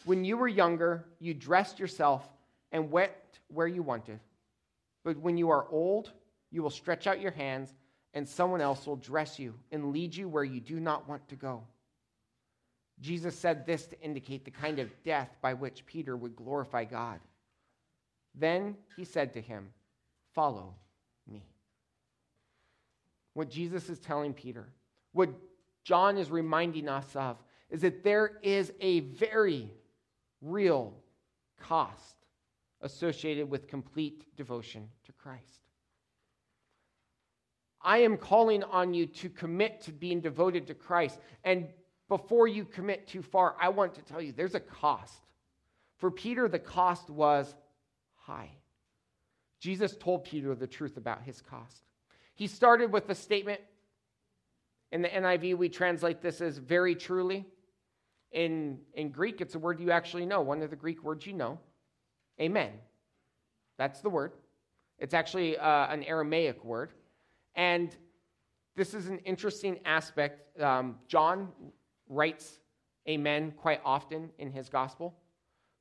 when 0.04 0.24
you 0.24 0.36
were 0.36 0.48
younger, 0.48 1.04
you 1.18 1.34
dressed 1.34 1.78
yourself 1.78 2.26
and 2.72 2.90
went 2.90 3.12
where 3.48 3.66
you 3.66 3.82
wanted. 3.82 4.20
But 5.04 5.16
when 5.16 5.36
you 5.36 5.50
are 5.50 5.66
old, 5.70 6.12
you 6.50 6.62
will 6.62 6.70
stretch 6.70 7.06
out 7.06 7.20
your 7.20 7.30
hands, 7.30 7.74
and 8.14 8.28
someone 8.28 8.60
else 8.60 8.86
will 8.86 8.96
dress 8.96 9.38
you 9.38 9.54
and 9.72 9.92
lead 9.92 10.14
you 10.14 10.28
where 10.28 10.44
you 10.44 10.60
do 10.60 10.80
not 10.80 11.08
want 11.08 11.26
to 11.28 11.36
go. 11.36 11.62
Jesus 13.00 13.38
said 13.38 13.64
this 13.64 13.86
to 13.86 14.00
indicate 14.00 14.44
the 14.44 14.50
kind 14.50 14.78
of 14.78 14.90
death 15.04 15.30
by 15.40 15.54
which 15.54 15.86
Peter 15.86 16.16
would 16.16 16.34
glorify 16.34 16.84
God. 16.84 17.20
Then 18.34 18.76
he 18.96 19.04
said 19.04 19.34
to 19.34 19.40
him, 19.40 19.68
Follow 20.34 20.74
me. 21.30 21.44
What 23.34 23.50
Jesus 23.50 23.88
is 23.88 23.98
telling 23.98 24.32
Peter, 24.32 24.68
what 25.12 25.30
John 25.88 26.18
is 26.18 26.30
reminding 26.30 26.86
us 26.86 27.16
of, 27.16 27.42
is 27.70 27.80
that 27.80 28.04
there 28.04 28.32
is 28.42 28.74
a 28.78 29.00
very 29.00 29.70
real 30.42 30.92
cost 31.58 32.26
associated 32.82 33.48
with 33.48 33.66
complete 33.66 34.26
devotion 34.36 34.90
to 35.06 35.12
Christ. 35.12 35.62
I 37.80 38.00
am 38.00 38.18
calling 38.18 38.64
on 38.64 38.92
you 38.92 39.06
to 39.06 39.30
commit 39.30 39.80
to 39.82 39.92
being 39.92 40.20
devoted 40.20 40.66
to 40.66 40.74
Christ. 40.74 41.20
And 41.42 41.68
before 42.10 42.46
you 42.46 42.66
commit 42.66 43.06
too 43.06 43.22
far, 43.22 43.56
I 43.58 43.70
want 43.70 43.94
to 43.94 44.02
tell 44.02 44.20
you 44.20 44.32
there's 44.32 44.54
a 44.54 44.60
cost. 44.60 45.24
For 45.96 46.10
Peter, 46.10 46.48
the 46.48 46.58
cost 46.58 47.08
was 47.08 47.54
high. 48.14 48.50
Jesus 49.58 49.96
told 49.96 50.24
Peter 50.24 50.54
the 50.54 50.66
truth 50.66 50.98
about 50.98 51.22
his 51.22 51.40
cost. 51.40 51.80
He 52.34 52.46
started 52.46 52.92
with 52.92 53.06
the 53.06 53.14
statement 53.14 53.62
in 54.92 55.02
the 55.02 55.08
NIV, 55.08 55.56
we 55.56 55.68
translate 55.68 56.22
this 56.22 56.40
as 56.40 56.58
very 56.58 56.94
truly. 56.94 57.46
In, 58.32 58.78
in 58.94 59.10
Greek, 59.10 59.40
it's 59.40 59.54
a 59.54 59.58
word 59.58 59.80
you 59.80 59.90
actually 59.90 60.26
know, 60.26 60.40
one 60.40 60.62
of 60.62 60.70
the 60.70 60.76
Greek 60.76 61.02
words 61.02 61.26
you 61.26 61.32
know. 61.32 61.58
Amen. 62.40 62.72
That's 63.78 64.00
the 64.00 64.10
word. 64.10 64.32
It's 64.98 65.14
actually 65.14 65.56
uh, 65.56 65.86
an 65.86 66.02
Aramaic 66.04 66.64
word. 66.64 66.92
And 67.54 67.94
this 68.76 68.94
is 68.94 69.08
an 69.08 69.18
interesting 69.20 69.78
aspect. 69.84 70.60
Um, 70.60 70.96
John 71.06 71.48
writes 72.08 72.60
amen 73.08 73.52
quite 73.56 73.80
often 73.84 74.30
in 74.38 74.50
his 74.50 74.68
gospel, 74.68 75.14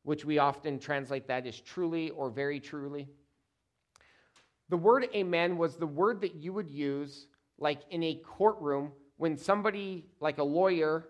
which 0.04 0.26
we 0.26 0.38
often 0.38 0.80
translate 0.80 1.28
that 1.28 1.46
as 1.46 1.60
truly 1.60 2.10
or 2.12 2.30
very 2.30 2.60
truly. 2.60 3.08
The 4.70 4.78
word 4.78 5.08
amen 5.16 5.58
was 5.58 5.78
the 5.78 5.88
word 5.88 6.22
that 6.22 6.36
you 6.36 6.54
would 6.54 6.70
use 6.70 7.28
like 7.60 7.82
in 7.90 8.04
a 8.04 8.16
courtroom 8.16 8.92
when 9.18 9.38
somebody 9.38 10.06
like 10.20 10.38
a 10.38 10.44
lawyer 10.44 11.08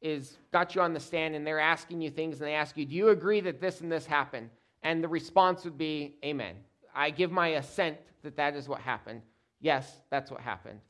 is 0.00 0.38
got 0.52 0.74
you 0.74 0.80
on 0.80 0.92
the 0.92 1.00
stand 1.00 1.34
and 1.34 1.46
they're 1.46 1.60
asking 1.60 2.00
you 2.00 2.10
things 2.10 2.40
and 2.40 2.48
they 2.48 2.54
ask 2.54 2.76
you, 2.76 2.86
"Do 2.86 2.94
you 2.94 3.08
agree 3.10 3.40
that 3.40 3.60
this 3.60 3.80
and 3.80 3.90
this 3.90 4.06
happened?" 4.06 4.50
And 4.82 5.02
the 5.02 5.08
response 5.08 5.64
would 5.64 5.76
be, 5.76 6.16
"Amen." 6.24 6.56
I 6.94 7.10
give 7.10 7.30
my 7.30 7.48
assent 7.48 7.98
that 8.22 8.36
that 8.36 8.56
is 8.56 8.68
what 8.68 8.80
happened. 8.80 9.22
Yes, 9.60 10.02
that's 10.10 10.30
what 10.30 10.40
happened. 10.40 10.80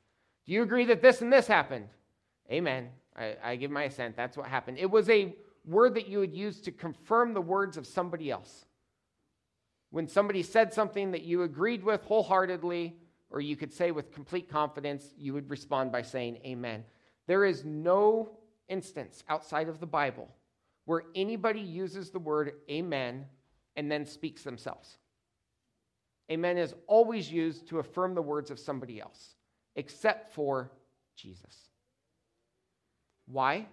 Do 0.46 0.52
you 0.52 0.62
agree 0.62 0.86
that 0.86 1.02
this 1.02 1.20
and 1.20 1.32
this 1.32 1.46
happened? 1.46 1.88
Amen. 2.50 2.90
I, 3.16 3.36
I 3.42 3.56
give 3.56 3.70
my 3.70 3.84
assent. 3.84 4.16
That's 4.16 4.36
what 4.36 4.46
happened. 4.46 4.78
It 4.78 4.90
was 4.90 5.10
a 5.10 5.34
word 5.64 5.94
that 5.94 6.08
you 6.08 6.18
would 6.20 6.34
use 6.34 6.60
to 6.62 6.72
confirm 6.72 7.34
the 7.34 7.40
words 7.40 7.76
of 7.76 7.86
somebody 7.86 8.30
else. 8.30 8.64
When 9.90 10.08
somebody 10.08 10.42
said 10.42 10.72
something 10.72 11.10
that 11.12 11.22
you 11.22 11.42
agreed 11.42 11.82
with 11.82 12.02
wholeheartedly, 12.04 12.96
or 13.30 13.40
you 13.40 13.56
could 13.56 13.72
say 13.72 13.90
with 13.90 14.12
complete 14.12 14.48
confidence, 14.48 15.14
you 15.16 15.34
would 15.34 15.50
respond 15.50 15.92
by 15.92 16.02
saying, 16.02 16.38
Amen. 16.44 16.84
There 17.26 17.44
is 17.44 17.64
no 17.64 18.38
instance 18.68 19.22
outside 19.28 19.68
of 19.68 19.80
the 19.80 19.86
Bible 19.86 20.28
where 20.86 21.04
anybody 21.14 21.60
uses 21.60 22.10
the 22.10 22.18
word 22.18 22.52
amen 22.70 23.26
and 23.76 23.90
then 23.90 24.06
speaks 24.06 24.42
themselves. 24.42 24.96
Amen 26.30 26.56
is 26.58 26.74
always 26.86 27.30
used 27.30 27.68
to 27.68 27.78
affirm 27.78 28.14
the 28.14 28.22
words 28.22 28.50
of 28.50 28.58
somebody 28.58 29.00
else, 29.00 29.34
except 29.76 30.32
for 30.32 30.70
Jesus. 31.14 31.68
Why? 33.26 33.66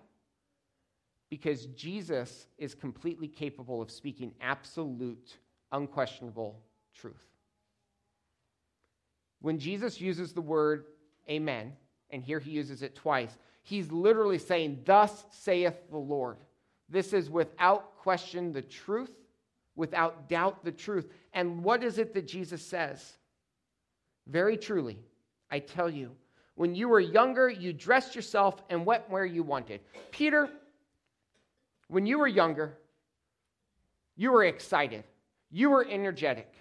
Because 1.30 1.68
Jesus 1.68 2.48
is 2.58 2.76
completely 2.76 3.28
capable 3.28 3.82
of 3.82 3.90
speaking 3.90 4.34
absolute, 4.42 5.38
unquestionable 5.72 6.62
truth. 6.94 7.35
When 9.46 9.60
Jesus 9.60 10.02
uses 10.02 10.34
the 10.34 10.42
word 10.42 10.86
amen, 11.30 11.74
and 12.10 12.24
here 12.24 12.40
he 12.40 12.50
uses 12.50 12.82
it 12.82 12.96
twice, 12.96 13.38
he's 13.62 13.92
literally 13.92 14.40
saying, 14.40 14.82
Thus 14.86 15.24
saith 15.30 15.76
the 15.92 16.00
Lord. 16.00 16.38
This 16.90 17.14
is 17.14 17.30
without 17.30 17.96
question 18.00 18.52
the 18.52 18.64
truth, 18.64 19.12
without 19.76 20.28
doubt 20.30 20.66
the 20.66 20.72
truth. 20.72 21.12
And 21.32 21.64
what 21.64 21.84
is 21.84 22.00
it 22.00 22.12
that 22.16 22.28
Jesus 22.28 22.66
says? 22.66 23.20
Very 24.26 24.58
truly, 24.58 24.98
I 25.52 25.60
tell 25.60 25.92
you, 25.92 26.10
when 26.56 26.74
you 26.74 26.90
were 26.90 27.00
younger, 27.00 27.48
you 27.48 27.72
dressed 27.72 28.16
yourself 28.16 28.64
and 28.72 28.84
went 28.84 29.08
where 29.12 29.28
you 29.28 29.44
wanted. 29.44 29.82
Peter, 30.10 30.50
when 31.88 32.08
you 32.08 32.18
were 32.18 32.28
younger, 32.28 32.80
you 34.16 34.32
were 34.32 34.46
excited. 34.46 35.04
You 35.52 35.70
were 35.70 35.86
energetic. 35.88 36.52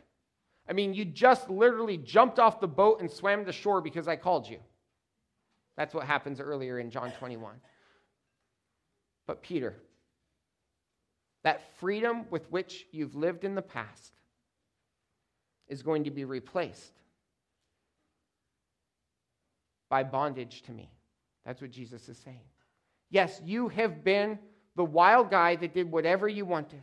I 0.69 0.73
mean, 0.73 0.95
you 0.95 1.05
just 1.05 1.51
literally 1.51 1.99
jumped 1.99 2.39
off 2.39 2.61
the 2.61 2.69
boat 2.69 3.01
and 3.01 3.11
swam 3.11 3.45
to 3.45 3.53
shore 3.53 3.81
because 3.81 4.09
I 4.09 4.17
called 4.17 4.49
you. 4.49 4.59
That's 5.77 5.95
what 5.95 6.07
happens 6.07 6.41
earlier 6.41 6.79
in 6.79 6.91
John 6.91 7.13
21. 7.19 7.55
But, 9.27 9.43
Peter, 9.43 9.75
that 11.43 11.61
freedom 11.79 12.25
with 12.31 12.51
which 12.51 12.87
you've 12.93 13.15
lived 13.15 13.45
in 13.45 13.55
the 13.55 13.63
past 13.63 14.13
is 15.69 15.83
going 15.83 16.05
to 16.05 16.11
be 16.11 16.25
replaced 16.25 16.93
by 19.89 20.03
bondage 20.03 20.63
to 20.63 20.73
me. 20.73 20.91
That's 21.45 21.61
what 21.61 21.71
Jesus 21.71 22.09
is 22.09 22.19
saying. 22.19 22.41
Yes, 23.11 23.41
you 23.45 23.69
have 23.69 24.03
been 24.03 24.39
the 24.77 24.85
wild 24.85 25.31
guy 25.31 25.57
that 25.57 25.75
did 25.75 25.91
whatever 25.91 26.27
you 26.27 26.45
wanted, 26.45 26.83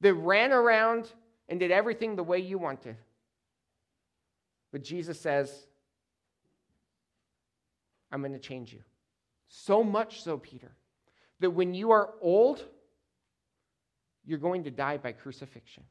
that 0.00 0.14
ran 0.14 0.52
around 0.52 1.10
and 1.48 1.60
did 1.60 1.70
everything 1.70 2.16
the 2.16 2.22
way 2.22 2.38
you 2.38 2.58
wanted. 2.58 2.96
But 4.72 4.82
Jesus 4.82 5.20
says, 5.20 5.66
I'm 8.10 8.20
going 8.20 8.32
to 8.32 8.38
change 8.38 8.72
you. 8.72 8.80
So 9.48 9.84
much 9.84 10.22
so, 10.22 10.38
Peter, 10.38 10.72
that 11.40 11.50
when 11.50 11.74
you 11.74 11.92
are 11.92 12.14
old, 12.20 12.64
you're 14.24 14.38
going 14.38 14.64
to 14.64 14.70
die 14.70 14.96
by 14.96 15.12
crucifixion. 15.12 15.84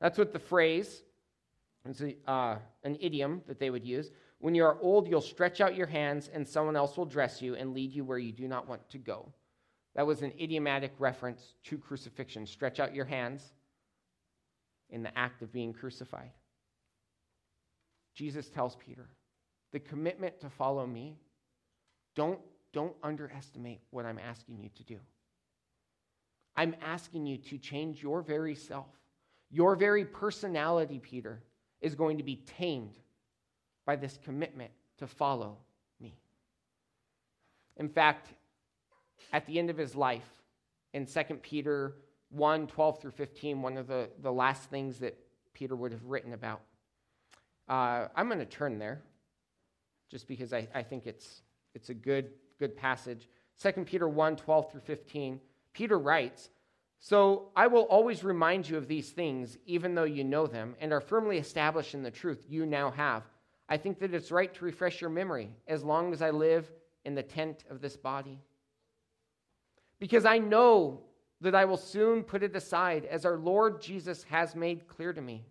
That's 0.00 0.18
what 0.18 0.32
the 0.32 0.38
phrase, 0.38 1.02
it's 1.88 2.02
a, 2.02 2.14
uh, 2.30 2.58
an 2.82 2.96
idiom 3.00 3.42
that 3.46 3.58
they 3.58 3.70
would 3.70 3.84
use. 3.84 4.10
When 4.38 4.54
you 4.54 4.64
are 4.64 4.78
old, 4.80 5.08
you'll 5.08 5.22
stretch 5.22 5.62
out 5.62 5.74
your 5.74 5.86
hands, 5.86 6.28
and 6.32 6.46
someone 6.46 6.76
else 6.76 6.96
will 6.96 7.06
dress 7.06 7.40
you 7.40 7.54
and 7.54 7.72
lead 7.72 7.94
you 7.94 8.04
where 8.04 8.18
you 8.18 8.32
do 8.32 8.46
not 8.46 8.68
want 8.68 8.88
to 8.90 8.98
go. 8.98 9.32
That 9.94 10.06
was 10.06 10.22
an 10.22 10.32
idiomatic 10.38 10.92
reference 10.98 11.54
to 11.64 11.78
crucifixion. 11.78 12.46
Stretch 12.46 12.80
out 12.80 12.94
your 12.94 13.04
hands 13.04 13.52
in 14.90 15.02
the 15.02 15.16
act 15.18 15.42
of 15.42 15.52
being 15.52 15.72
crucified. 15.72 16.30
Jesus 18.14 18.48
tells 18.48 18.76
Peter, 18.76 19.08
the 19.72 19.80
commitment 19.80 20.40
to 20.40 20.48
follow 20.48 20.86
me, 20.86 21.18
don't, 22.14 22.38
don't 22.72 22.94
underestimate 23.02 23.80
what 23.90 24.06
I'm 24.06 24.18
asking 24.18 24.60
you 24.60 24.70
to 24.76 24.84
do. 24.84 24.98
I'm 26.56 26.76
asking 26.80 27.26
you 27.26 27.38
to 27.38 27.58
change 27.58 28.02
your 28.02 28.22
very 28.22 28.54
self. 28.54 28.86
Your 29.50 29.74
very 29.74 30.04
personality, 30.04 31.00
Peter, 31.00 31.42
is 31.80 31.94
going 31.94 32.18
to 32.18 32.22
be 32.22 32.36
tamed 32.58 32.96
by 33.84 33.96
this 33.96 34.18
commitment 34.24 34.70
to 34.98 35.06
follow 35.06 35.58
me. 36.00 36.16
In 37.76 37.88
fact, 37.88 38.28
at 39.32 39.46
the 39.46 39.58
end 39.58 39.70
of 39.70 39.76
his 39.76 39.94
life, 39.94 40.22
in 40.92 41.06
2 41.06 41.22
Peter 41.42 41.96
1 42.34 42.66
12 42.66 43.00
through 43.00 43.10
15, 43.12 43.62
one 43.62 43.76
of 43.76 43.86
the, 43.86 44.10
the 44.22 44.32
last 44.32 44.70
things 44.70 44.98
that 44.98 45.16
Peter 45.52 45.76
would 45.76 45.92
have 45.92 46.04
written 46.04 46.32
about, 46.32 46.60
uh, 47.68 48.08
I'm 48.14 48.26
going 48.26 48.40
to 48.40 48.44
turn 48.44 48.78
there 48.78 49.02
just 50.10 50.28
because 50.28 50.52
I, 50.52 50.68
I 50.74 50.82
think 50.82 51.06
it's, 51.06 51.42
it's 51.74 51.88
a 51.88 51.94
good, 51.94 52.30
good 52.58 52.76
passage. 52.76 53.28
2 53.60 53.72
Peter 53.84 54.08
1 54.08 54.36
12 54.36 54.70
through 54.72 54.80
15, 54.80 55.40
Peter 55.72 55.98
writes, 55.98 56.50
So 56.98 57.50
I 57.56 57.66
will 57.68 57.82
always 57.82 58.24
remind 58.24 58.68
you 58.68 58.76
of 58.76 58.88
these 58.88 59.10
things, 59.10 59.56
even 59.66 59.94
though 59.94 60.04
you 60.04 60.24
know 60.24 60.46
them 60.46 60.74
and 60.80 60.92
are 60.92 61.00
firmly 61.00 61.38
established 61.38 61.94
in 61.94 62.02
the 62.02 62.10
truth 62.10 62.44
you 62.48 62.66
now 62.66 62.90
have. 62.90 63.22
I 63.68 63.76
think 63.76 63.98
that 64.00 64.12
it's 64.12 64.30
right 64.30 64.52
to 64.54 64.64
refresh 64.64 65.00
your 65.00 65.10
memory 65.10 65.50
as 65.66 65.82
long 65.82 66.12
as 66.12 66.20
I 66.20 66.30
live 66.30 66.70
in 67.04 67.14
the 67.14 67.22
tent 67.22 67.64
of 67.70 67.80
this 67.80 67.96
body. 67.96 68.38
Because 69.98 70.26
I 70.26 70.38
know 70.38 71.00
that 71.44 71.54
I 71.54 71.64
will 71.64 71.76
soon 71.76 72.22
put 72.22 72.42
it 72.42 72.56
aside, 72.56 73.04
as 73.04 73.24
our 73.24 73.38
Lord 73.38 73.80
Jesus 73.80 74.24
has 74.24 74.54
made 74.54 74.88
clear 74.88 75.12
to 75.12 75.20
me 75.20 75.46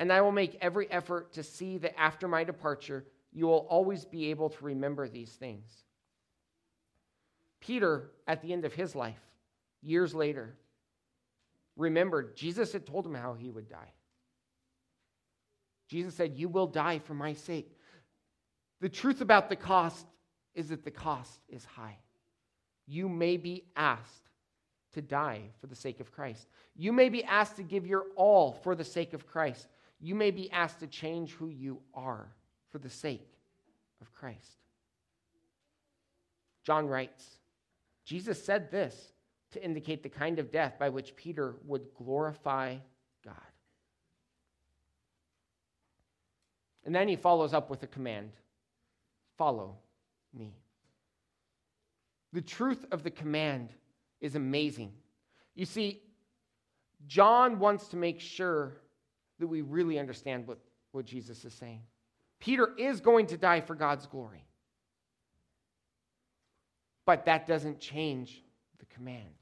and 0.00 0.10
I 0.10 0.22
will 0.22 0.32
make 0.32 0.56
every 0.62 0.90
effort 0.90 1.34
to 1.34 1.42
see 1.42 1.76
that 1.76 2.00
after 2.00 2.26
my 2.26 2.42
departure, 2.42 3.04
you 3.34 3.46
will 3.46 3.66
always 3.68 4.06
be 4.06 4.30
able 4.30 4.48
to 4.48 4.64
remember 4.64 5.06
these 5.06 5.30
things. 5.30 5.68
Peter, 7.60 8.10
at 8.26 8.40
the 8.40 8.54
end 8.54 8.64
of 8.64 8.72
his 8.72 8.96
life, 8.96 9.20
years 9.82 10.14
later, 10.14 10.56
remembered 11.76 12.34
Jesus 12.34 12.72
had 12.72 12.86
told 12.86 13.04
him 13.04 13.14
how 13.14 13.34
he 13.34 13.50
would 13.50 13.68
die. 13.68 13.92
Jesus 15.90 16.14
said, 16.14 16.38
You 16.38 16.48
will 16.48 16.66
die 16.66 17.00
for 17.00 17.12
my 17.12 17.34
sake. 17.34 17.76
The 18.80 18.88
truth 18.88 19.20
about 19.20 19.50
the 19.50 19.56
cost 19.56 20.06
is 20.54 20.70
that 20.70 20.82
the 20.82 20.90
cost 20.90 21.42
is 21.50 21.66
high. 21.66 21.98
You 22.86 23.08
may 23.08 23.36
be 23.36 23.64
asked 23.76 24.30
to 24.94 25.02
die 25.02 25.42
for 25.60 25.66
the 25.66 25.76
sake 25.76 26.00
of 26.00 26.10
Christ. 26.10 26.48
You 26.76 26.92
may 26.92 27.08
be 27.08 27.22
asked 27.24 27.56
to 27.56 27.62
give 27.62 27.86
your 27.86 28.06
all 28.16 28.52
for 28.52 28.74
the 28.74 28.84
sake 28.84 29.12
of 29.12 29.26
Christ 29.26 29.68
you 30.00 30.14
may 30.14 30.30
be 30.30 30.50
asked 30.50 30.80
to 30.80 30.86
change 30.86 31.32
who 31.32 31.48
you 31.48 31.80
are 31.94 32.26
for 32.70 32.78
the 32.78 32.88
sake 32.88 33.28
of 34.00 34.12
Christ. 34.12 34.56
John 36.64 36.88
writes 36.88 37.38
Jesus 38.04 38.42
said 38.42 38.70
this 38.70 39.12
to 39.52 39.62
indicate 39.62 40.02
the 40.02 40.08
kind 40.08 40.38
of 40.38 40.50
death 40.50 40.78
by 40.78 40.88
which 40.88 41.14
Peter 41.16 41.56
would 41.66 41.94
glorify 41.94 42.76
God. 43.24 43.34
And 46.84 46.94
then 46.94 47.08
he 47.08 47.16
follows 47.16 47.52
up 47.52 47.68
with 47.68 47.82
a 47.82 47.86
command 47.86 48.30
follow 49.36 49.76
me. 50.34 50.54
The 52.32 52.42
truth 52.42 52.84
of 52.92 53.02
the 53.02 53.10
command 53.10 53.70
is 54.20 54.34
amazing. 54.34 54.92
You 55.54 55.66
see, 55.66 56.02
John 57.06 57.58
wants 57.58 57.88
to 57.88 57.96
make 57.96 58.20
sure 58.20 58.76
that 59.38 59.46
we 59.46 59.62
really 59.62 59.98
understand 59.98 60.46
what, 60.46 60.58
what 60.92 61.06
Jesus 61.06 61.44
is 61.44 61.54
saying. 61.54 61.80
Peter 62.38 62.70
is 62.78 63.00
going 63.00 63.26
to 63.26 63.36
die 63.36 63.60
for 63.60 63.74
God's 63.74 64.06
glory. 64.06 64.44
But 67.04 67.24
that 67.26 67.46
doesn't 67.46 67.80
change 67.80 68.42
the 68.78 68.86
command. 68.86 69.34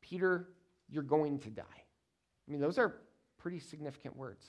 Peter, 0.00 0.48
you're 0.88 1.02
going 1.02 1.38
to 1.40 1.50
die. 1.50 1.62
I 1.62 2.50
mean, 2.50 2.60
those 2.60 2.78
are 2.78 2.94
pretty 3.38 3.58
significant 3.58 4.16
words. 4.16 4.46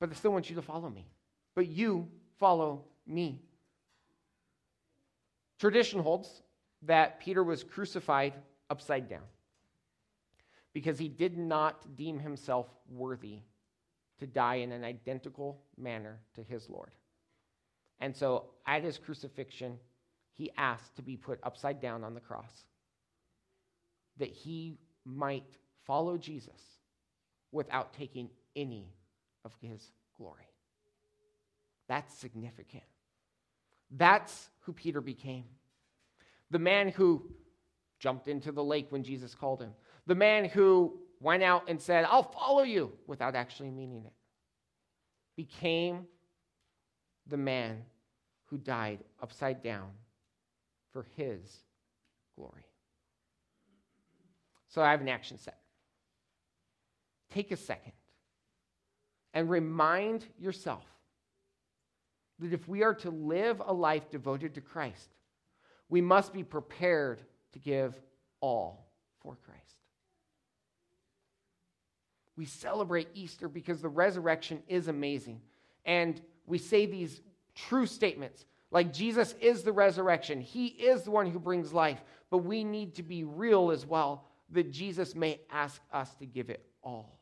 But 0.00 0.10
I 0.10 0.14
still 0.14 0.32
want 0.32 0.50
you 0.50 0.56
to 0.56 0.62
follow 0.62 0.90
me. 0.90 1.06
But 1.54 1.68
you 1.68 2.08
follow 2.38 2.84
me. 3.06 3.42
Tradition 5.58 6.00
holds 6.00 6.42
that 6.82 7.20
Peter 7.20 7.42
was 7.42 7.64
crucified 7.64 8.34
upside 8.68 9.08
down 9.08 9.22
because 10.72 10.98
he 10.98 11.08
did 11.08 11.38
not 11.38 11.96
deem 11.96 12.18
himself 12.18 12.66
worthy 12.90 13.38
to 14.18 14.26
die 14.26 14.56
in 14.56 14.72
an 14.72 14.84
identical 14.84 15.62
manner 15.78 16.18
to 16.34 16.42
his 16.42 16.68
Lord. 16.68 16.90
And 18.00 18.14
so 18.14 18.50
at 18.66 18.82
his 18.82 18.98
crucifixion, 18.98 19.78
he 20.34 20.50
asked 20.58 20.96
to 20.96 21.02
be 21.02 21.16
put 21.16 21.38
upside 21.42 21.80
down 21.80 22.04
on 22.04 22.14
the 22.14 22.20
cross 22.20 22.66
that 24.18 24.30
he 24.30 24.78
might 25.04 25.56
follow 25.86 26.18
Jesus 26.18 26.60
without 27.52 27.94
taking 27.94 28.28
any 28.54 28.92
of 29.44 29.54
his 29.60 29.92
glory. 30.16 30.48
That's 31.88 32.12
significant. 32.12 32.82
That's 33.90 34.50
who 34.60 34.72
Peter 34.72 35.00
became. 35.00 35.44
The 36.50 36.58
man 36.58 36.88
who 36.88 37.22
jumped 37.98 38.28
into 38.28 38.52
the 38.52 38.64
lake 38.64 38.86
when 38.90 39.02
Jesus 39.02 39.34
called 39.34 39.60
him, 39.60 39.72
the 40.06 40.14
man 40.14 40.44
who 40.44 40.98
went 41.20 41.42
out 41.42 41.64
and 41.68 41.80
said, 41.80 42.04
I'll 42.08 42.22
follow 42.22 42.62
you 42.62 42.92
without 43.06 43.34
actually 43.34 43.70
meaning 43.70 44.04
it, 44.04 44.12
became 45.36 46.06
the 47.26 47.36
man 47.36 47.82
who 48.46 48.58
died 48.58 49.00
upside 49.22 49.62
down 49.62 49.90
for 50.92 51.06
his 51.16 51.64
glory. 52.36 52.66
So 54.68 54.82
I 54.82 54.90
have 54.90 55.00
an 55.00 55.08
action 55.08 55.38
set. 55.38 55.58
Take 57.30 57.50
a 57.50 57.56
second 57.56 57.92
and 59.34 59.50
remind 59.50 60.24
yourself 60.38 60.84
that 62.38 62.52
if 62.52 62.68
we 62.68 62.82
are 62.82 62.94
to 62.94 63.10
live 63.10 63.62
a 63.64 63.72
life 63.72 64.10
devoted 64.10 64.54
to 64.54 64.60
Christ, 64.60 65.08
we 65.88 66.00
must 66.00 66.32
be 66.32 66.42
prepared 66.42 67.20
to 67.52 67.58
give 67.58 67.98
all 68.40 68.90
for 69.20 69.36
Christ. 69.44 69.62
We 72.36 72.44
celebrate 72.44 73.08
Easter 73.14 73.48
because 73.48 73.80
the 73.80 73.88
resurrection 73.88 74.62
is 74.68 74.88
amazing. 74.88 75.40
And 75.84 76.20
we 76.46 76.58
say 76.58 76.84
these 76.84 77.20
true 77.54 77.86
statements 77.86 78.44
like 78.70 78.92
Jesus 78.92 79.34
is 79.40 79.62
the 79.62 79.72
resurrection, 79.72 80.40
He 80.40 80.66
is 80.66 81.02
the 81.02 81.10
one 81.10 81.30
who 81.30 81.38
brings 81.38 81.72
life. 81.72 82.02
But 82.30 82.38
we 82.38 82.64
need 82.64 82.96
to 82.96 83.02
be 83.02 83.24
real 83.24 83.70
as 83.70 83.86
well 83.86 84.24
that 84.50 84.72
Jesus 84.72 85.14
may 85.14 85.40
ask 85.50 85.80
us 85.92 86.12
to 86.16 86.26
give 86.26 86.50
it 86.50 86.64
all. 86.82 87.20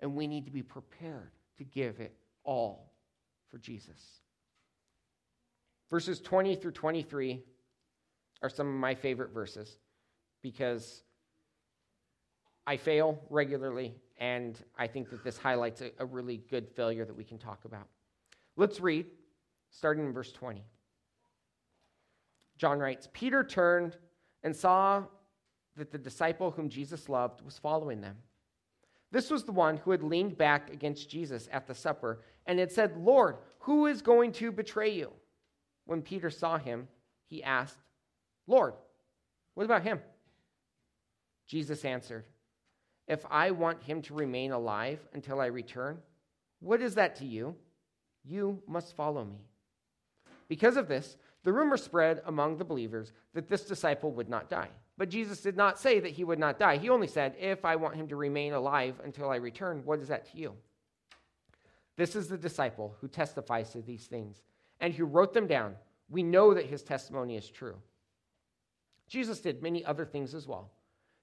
And 0.00 0.14
we 0.14 0.26
need 0.26 0.46
to 0.46 0.52
be 0.52 0.62
prepared 0.62 1.32
to 1.58 1.64
give 1.64 2.00
it 2.00 2.14
all 2.44 2.92
for 3.50 3.58
Jesus. 3.58 4.00
Verses 5.90 6.20
20 6.20 6.56
through 6.56 6.72
23 6.72 7.42
are 8.42 8.48
some 8.48 8.66
of 8.68 8.74
my 8.74 8.94
favorite 8.94 9.32
verses 9.32 9.78
because 10.42 11.02
I 12.66 12.76
fail 12.76 13.18
regularly 13.30 13.94
and 14.18 14.62
I 14.76 14.86
think 14.86 15.10
that 15.10 15.24
this 15.24 15.38
highlights 15.38 15.80
a, 15.80 15.90
a 15.98 16.04
really 16.04 16.38
good 16.50 16.68
failure 16.68 17.04
that 17.04 17.16
we 17.16 17.24
can 17.24 17.38
talk 17.38 17.64
about. 17.64 17.86
Let's 18.56 18.80
read, 18.80 19.06
starting 19.70 20.04
in 20.04 20.12
verse 20.12 20.32
20. 20.32 20.62
John 22.58 22.78
writes 22.78 23.08
Peter 23.12 23.44
turned 23.44 23.96
and 24.42 24.54
saw 24.54 25.04
that 25.76 25.92
the 25.92 25.98
disciple 25.98 26.50
whom 26.50 26.68
Jesus 26.68 27.08
loved 27.08 27.40
was 27.42 27.58
following 27.58 28.00
them. 28.00 28.16
This 29.10 29.30
was 29.30 29.44
the 29.44 29.52
one 29.52 29.78
who 29.78 29.92
had 29.92 30.02
leaned 30.02 30.36
back 30.36 30.70
against 30.70 31.08
Jesus 31.08 31.48
at 31.50 31.66
the 31.66 31.74
supper 31.74 32.20
and 32.46 32.58
had 32.58 32.70
said, 32.70 32.96
Lord, 32.96 33.36
who 33.60 33.86
is 33.86 34.02
going 34.02 34.32
to 34.32 34.52
betray 34.52 34.90
you? 34.90 35.12
When 35.88 36.02
Peter 36.02 36.28
saw 36.28 36.58
him, 36.58 36.86
he 37.24 37.42
asked, 37.42 37.78
Lord, 38.46 38.74
what 39.54 39.64
about 39.64 39.84
him? 39.84 40.00
Jesus 41.46 41.82
answered, 41.82 42.26
if 43.06 43.24
I 43.30 43.52
want 43.52 43.82
him 43.82 44.02
to 44.02 44.12
remain 44.12 44.52
alive 44.52 45.00
until 45.14 45.40
I 45.40 45.46
return, 45.46 45.96
what 46.60 46.82
is 46.82 46.96
that 46.96 47.16
to 47.16 47.24
you? 47.24 47.56
You 48.22 48.62
must 48.68 48.96
follow 48.96 49.24
me. 49.24 49.38
Because 50.46 50.76
of 50.76 50.88
this, 50.88 51.16
the 51.42 51.54
rumor 51.54 51.78
spread 51.78 52.20
among 52.26 52.58
the 52.58 52.66
believers 52.66 53.14
that 53.32 53.48
this 53.48 53.64
disciple 53.64 54.12
would 54.12 54.28
not 54.28 54.50
die. 54.50 54.68
But 54.98 55.08
Jesus 55.08 55.40
did 55.40 55.56
not 55.56 55.78
say 55.78 56.00
that 56.00 56.12
he 56.12 56.22
would 56.22 56.38
not 56.38 56.58
die. 56.58 56.76
He 56.76 56.90
only 56.90 57.06
said, 57.06 57.34
If 57.40 57.64
I 57.64 57.76
want 57.76 57.96
him 57.96 58.08
to 58.08 58.16
remain 58.16 58.52
alive 58.52 59.00
until 59.02 59.30
I 59.30 59.36
return, 59.36 59.80
what 59.86 60.00
is 60.00 60.08
that 60.08 60.30
to 60.32 60.36
you? 60.38 60.52
This 61.96 62.14
is 62.14 62.28
the 62.28 62.36
disciple 62.36 62.94
who 63.00 63.08
testifies 63.08 63.70
to 63.70 63.80
these 63.80 64.04
things 64.04 64.42
and 64.80 64.94
who 64.94 65.04
wrote 65.04 65.32
them 65.32 65.46
down. 65.46 65.74
We 66.08 66.22
know 66.22 66.54
that 66.54 66.66
his 66.66 66.82
testimony 66.82 67.36
is 67.36 67.48
true. 67.48 67.76
Jesus 69.08 69.40
did 69.40 69.62
many 69.62 69.84
other 69.84 70.04
things 70.04 70.34
as 70.34 70.46
well 70.46 70.70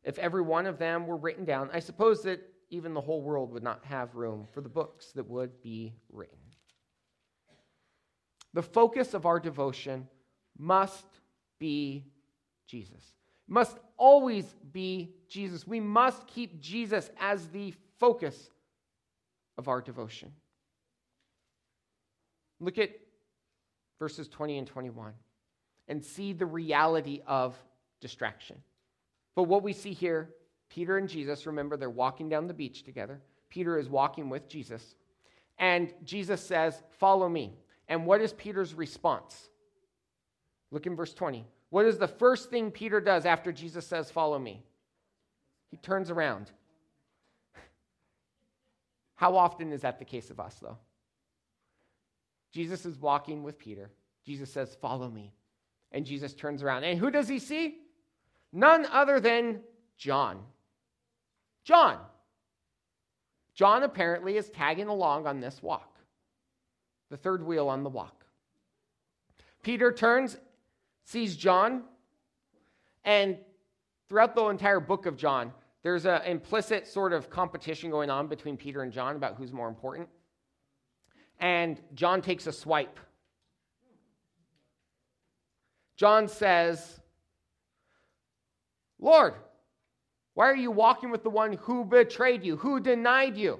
if 0.05 0.19
every 0.19 0.43
one 0.43 0.67
of 0.67 0.77
them 0.77 1.07
were 1.07 1.17
written 1.17 1.43
down, 1.43 1.69
I 1.73 1.79
suppose 1.79 2.21
that 2.23 2.39
even 2.69 2.93
the 2.93 3.01
whole 3.01 3.21
world 3.21 3.51
would 3.51 3.63
not 3.63 3.83
have 3.85 4.15
room 4.15 4.47
for 4.53 4.61
the 4.61 4.69
books 4.69 5.11
that 5.13 5.27
would 5.27 5.61
be 5.61 5.93
written. 6.11 6.37
The 8.53 8.61
focus 8.61 9.13
of 9.13 9.25
our 9.25 9.39
devotion 9.39 10.07
must 10.57 11.05
be 11.59 12.05
Jesus. 12.67 13.03
Must 13.47 13.77
always 13.97 14.45
be 14.71 15.15
Jesus. 15.27 15.67
We 15.67 15.79
must 15.79 16.25
keep 16.27 16.61
Jesus 16.61 17.09
as 17.19 17.47
the 17.49 17.73
focus 17.99 18.49
of 19.57 19.67
our 19.67 19.81
devotion. 19.81 20.31
Look 22.59 22.77
at 22.77 22.91
verses 23.99 24.27
20 24.27 24.57
and 24.57 24.67
21 24.67 25.13
and 25.87 26.03
see 26.03 26.33
the 26.33 26.45
reality 26.45 27.21
of 27.27 27.55
distraction. 28.01 28.57
But 29.35 29.43
what 29.43 29.63
we 29.63 29.73
see 29.73 29.93
here, 29.93 30.29
Peter 30.69 30.97
and 30.97 31.07
Jesus, 31.07 31.45
remember, 31.45 31.77
they're 31.77 31.89
walking 31.89 32.29
down 32.29 32.47
the 32.47 32.53
beach 32.53 32.83
together. 32.83 33.21
Peter 33.49 33.77
is 33.77 33.89
walking 33.89 34.29
with 34.29 34.49
Jesus. 34.49 34.95
And 35.57 35.93
Jesus 36.03 36.41
says, 36.41 36.81
Follow 36.99 37.29
me. 37.29 37.57
And 37.87 38.05
what 38.05 38.21
is 38.21 38.33
Peter's 38.33 38.73
response? 38.73 39.49
Look 40.71 40.87
in 40.87 40.95
verse 40.95 41.13
20. 41.13 41.45
What 41.69 41.85
is 41.85 41.97
the 41.97 42.07
first 42.07 42.49
thing 42.49 42.71
Peter 42.71 42.99
does 42.99 43.25
after 43.25 43.51
Jesus 43.51 43.85
says, 43.85 44.09
Follow 44.09 44.39
me? 44.39 44.63
He 45.69 45.77
turns 45.77 46.09
around. 46.09 46.51
How 49.15 49.35
often 49.35 49.71
is 49.71 49.81
that 49.81 49.99
the 49.99 50.05
case 50.05 50.29
of 50.29 50.39
us, 50.39 50.55
though? 50.61 50.77
Jesus 52.55 52.85
is 52.85 52.97
walking 52.97 53.43
with 53.43 53.59
Peter. 53.59 53.91
Jesus 54.25 54.49
says, 54.49 54.77
Follow 54.81 55.09
me. 55.09 55.33
And 55.91 56.05
Jesus 56.05 56.33
turns 56.33 56.63
around. 56.63 56.85
And 56.85 56.97
who 56.97 57.11
does 57.11 57.27
he 57.27 57.37
see? 57.37 57.79
None 58.53 58.85
other 58.85 59.19
than 59.19 59.59
John. 59.97 60.39
John. 61.65 61.97
John 63.55 63.83
apparently 63.83 64.37
is 64.37 64.49
tagging 64.49 64.87
along 64.87 65.27
on 65.27 65.41
this 65.41 65.61
walk, 65.61 65.97
the 67.09 67.17
third 67.17 67.45
wheel 67.45 67.67
on 67.67 67.83
the 67.83 67.89
walk. 67.89 68.25
Peter 69.61 69.91
turns, 69.91 70.37
sees 71.03 71.35
John, 71.35 71.83
and 73.03 73.37
throughout 74.07 74.33
the 74.33 74.45
entire 74.45 74.79
book 74.79 75.07
of 75.07 75.17
John, 75.17 75.51
there's 75.83 76.05
an 76.05 76.21
implicit 76.21 76.87
sort 76.87 77.11
of 77.11 77.29
competition 77.29 77.89
going 77.89 78.09
on 78.09 78.27
between 78.27 78.55
Peter 78.55 78.81
and 78.81 78.93
John 78.93 79.17
about 79.17 79.35
who's 79.35 79.51
more 79.51 79.67
important. 79.67 80.07
And 81.39 81.79
John 81.93 82.21
takes 82.21 82.47
a 82.47 82.51
swipe. 82.51 82.99
John 85.97 86.27
says, 86.27 86.99
Lord, 88.99 89.33
why 90.33 90.49
are 90.49 90.55
you 90.55 90.71
walking 90.71 91.11
with 91.11 91.23
the 91.23 91.29
one 91.29 91.53
who 91.53 91.85
betrayed 91.85 92.43
you, 92.43 92.57
who 92.57 92.79
denied 92.79 93.37
you? 93.37 93.59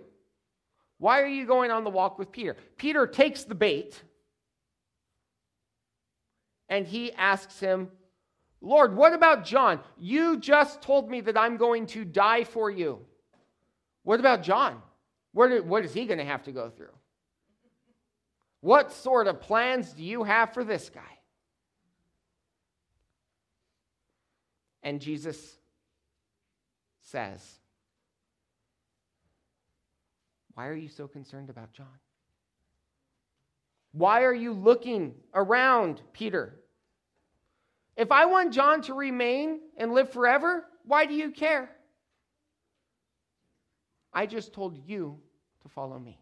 Why 0.97 1.21
are 1.21 1.27
you 1.27 1.45
going 1.45 1.71
on 1.71 1.83
the 1.83 1.89
walk 1.89 2.17
with 2.19 2.31
Peter? 2.31 2.55
Peter 2.77 3.07
takes 3.07 3.43
the 3.43 3.55
bait 3.55 4.01
and 6.69 6.85
he 6.85 7.13
asks 7.13 7.59
him, 7.59 7.89
Lord, 8.61 8.95
what 8.95 9.13
about 9.13 9.45
John? 9.45 9.79
You 9.97 10.37
just 10.37 10.81
told 10.81 11.09
me 11.09 11.21
that 11.21 11.37
I'm 11.37 11.57
going 11.57 11.85
to 11.87 12.03
die 12.03 12.43
for 12.43 12.69
you. 12.69 12.99
What 14.03 14.19
about 14.19 14.43
John? 14.43 14.81
What, 15.33 15.85
is 15.85 15.93
he 15.93 16.05
going 16.05 16.17
to 16.19 16.25
have 16.25 16.43
to 16.43 16.51
go 16.51 16.69
through? 16.69 16.93
What 18.65 18.91
sort 18.91 19.27
of 19.27 19.41
plans 19.41 19.93
do 19.93 20.03
you 20.03 20.23
have 20.23 20.55
for 20.55 20.63
this 20.63 20.89
guy? 20.89 21.01
And 24.81 24.99
Jesus 24.99 25.59
says, 26.99 27.59
Why 30.55 30.65
are 30.65 30.73
you 30.73 30.87
so 30.87 31.07
concerned 31.07 31.51
about 31.51 31.73
John? 31.73 31.99
Why 33.91 34.23
are 34.23 34.33
you 34.33 34.51
looking 34.51 35.13
around, 35.35 36.01
Peter? 36.11 36.59
If 37.95 38.11
I 38.11 38.25
want 38.25 38.51
John 38.51 38.81
to 38.81 38.95
remain 38.95 39.59
and 39.77 39.93
live 39.93 40.09
forever, 40.09 40.65
why 40.85 41.05
do 41.05 41.13
you 41.13 41.29
care? 41.29 41.69
I 44.11 44.25
just 44.25 44.53
told 44.53 44.79
you 44.87 45.19
to 45.61 45.69
follow 45.69 45.99
me. 45.99 46.19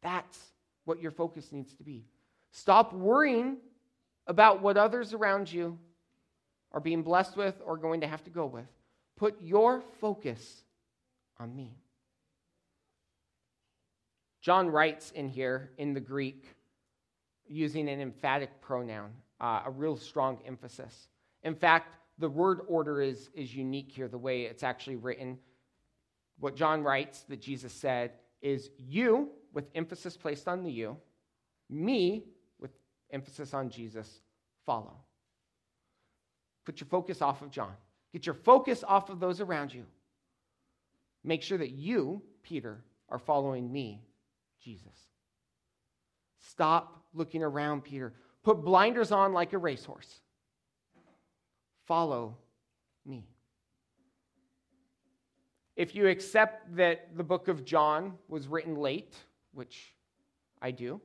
That's 0.00 0.53
what 0.84 1.00
your 1.00 1.10
focus 1.10 1.52
needs 1.52 1.74
to 1.74 1.82
be. 1.82 2.04
Stop 2.50 2.92
worrying 2.92 3.58
about 4.26 4.62
what 4.62 4.76
others 4.76 5.12
around 5.12 5.52
you 5.52 5.78
are 6.72 6.80
being 6.80 7.02
blessed 7.02 7.36
with 7.36 7.60
or 7.64 7.76
going 7.76 8.00
to 8.00 8.06
have 8.06 8.22
to 8.24 8.30
go 8.30 8.46
with. 8.46 8.66
Put 9.16 9.40
your 9.42 9.82
focus 10.00 10.62
on 11.38 11.54
me. 11.54 11.76
John 14.40 14.68
writes 14.68 15.10
in 15.12 15.28
here 15.28 15.70
in 15.78 15.94
the 15.94 16.00
Greek 16.00 16.46
using 17.46 17.88
an 17.88 18.00
emphatic 18.00 18.60
pronoun, 18.60 19.10
uh, 19.40 19.62
a 19.64 19.70
real 19.70 19.96
strong 19.96 20.38
emphasis. 20.46 21.08
In 21.42 21.54
fact, 21.54 21.94
the 22.18 22.28
word 22.28 22.60
order 22.68 23.00
is, 23.00 23.30
is 23.34 23.54
unique 23.54 23.90
here, 23.90 24.08
the 24.08 24.18
way 24.18 24.42
it's 24.42 24.62
actually 24.62 24.96
written. 24.96 25.38
What 26.38 26.56
John 26.56 26.82
writes 26.82 27.22
that 27.28 27.40
Jesus 27.40 27.72
said 27.72 28.12
is 28.42 28.70
you, 28.78 29.30
with 29.54 29.70
emphasis 29.74 30.16
placed 30.16 30.48
on 30.48 30.62
the 30.62 30.70
you, 30.70 30.96
me, 31.70 32.24
with 32.60 32.72
emphasis 33.10 33.54
on 33.54 33.70
Jesus, 33.70 34.20
follow. 34.66 34.96
Put 36.66 36.80
your 36.80 36.88
focus 36.88 37.22
off 37.22 37.40
of 37.40 37.50
John. 37.50 37.72
Get 38.12 38.26
your 38.26 38.34
focus 38.34 38.84
off 38.86 39.10
of 39.10 39.20
those 39.20 39.40
around 39.40 39.72
you. 39.72 39.84
Make 41.22 41.42
sure 41.42 41.58
that 41.58 41.70
you, 41.70 42.22
Peter, 42.42 42.84
are 43.08 43.18
following 43.18 43.72
me, 43.72 44.02
Jesus. 44.62 45.08
Stop 46.38 47.02
looking 47.14 47.42
around, 47.42 47.82
Peter. 47.82 48.12
Put 48.42 48.64
blinders 48.64 49.12
on 49.12 49.32
like 49.32 49.52
a 49.52 49.58
racehorse. 49.58 50.20
Follow 51.86 52.36
me. 53.06 53.26
If 55.76 55.94
you 55.94 56.08
accept 56.08 56.76
that 56.76 57.16
the 57.16 57.24
book 57.24 57.48
of 57.48 57.64
John 57.64 58.14
was 58.28 58.46
written 58.46 58.76
late, 58.76 59.16
which 59.54 59.94
I 60.60 60.70
do, 60.70 61.00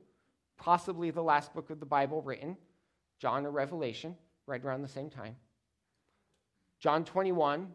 possibly 0.58 1.10
the 1.10 1.22
last 1.22 1.54
book 1.54 1.70
of 1.70 1.80
the 1.80 1.86
Bible 1.86 2.22
written, 2.22 2.56
John 3.18 3.46
or 3.46 3.50
Revelation, 3.50 4.16
right 4.46 4.64
around 4.64 4.82
the 4.82 4.88
same 4.88 5.10
time. 5.10 5.36
John 6.78 7.04
21 7.04 7.68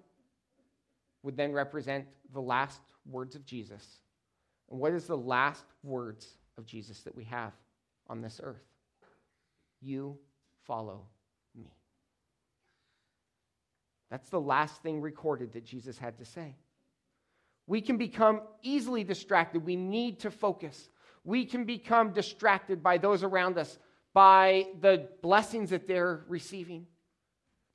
would 1.23 1.37
then 1.37 1.53
represent 1.53 2.05
the 2.33 2.41
last 2.41 2.81
words 3.05 3.35
of 3.35 3.45
Jesus. 3.45 3.99
And 4.69 4.79
what 4.79 4.93
is 4.93 5.05
the 5.05 5.17
last 5.17 5.65
words 5.83 6.27
of 6.57 6.65
Jesus 6.65 7.01
that 7.01 7.15
we 7.15 7.23
have 7.25 7.53
on 8.07 8.21
this 8.21 8.41
earth? 8.43 8.65
You 9.81 10.17
follow 10.65 11.05
me. 11.55 11.71
That's 14.09 14.29
the 14.29 14.39
last 14.39 14.81
thing 14.81 15.01
recorded 15.01 15.53
that 15.53 15.65
Jesus 15.65 15.97
had 15.97 16.17
to 16.17 16.25
say. 16.25 16.55
We 17.67 17.81
can 17.81 17.97
become 17.97 18.41
easily 18.61 19.03
distracted. 19.03 19.65
We 19.65 19.75
need 19.75 20.19
to 20.21 20.31
focus. 20.31 20.89
We 21.23 21.45
can 21.45 21.65
become 21.65 22.13
distracted 22.13 22.83
by 22.83 22.97
those 22.97 23.23
around 23.23 23.57
us, 23.57 23.79
by 24.13 24.67
the 24.81 25.09
blessings 25.21 25.71
that 25.71 25.87
they're 25.87 26.23
receiving, 26.27 26.85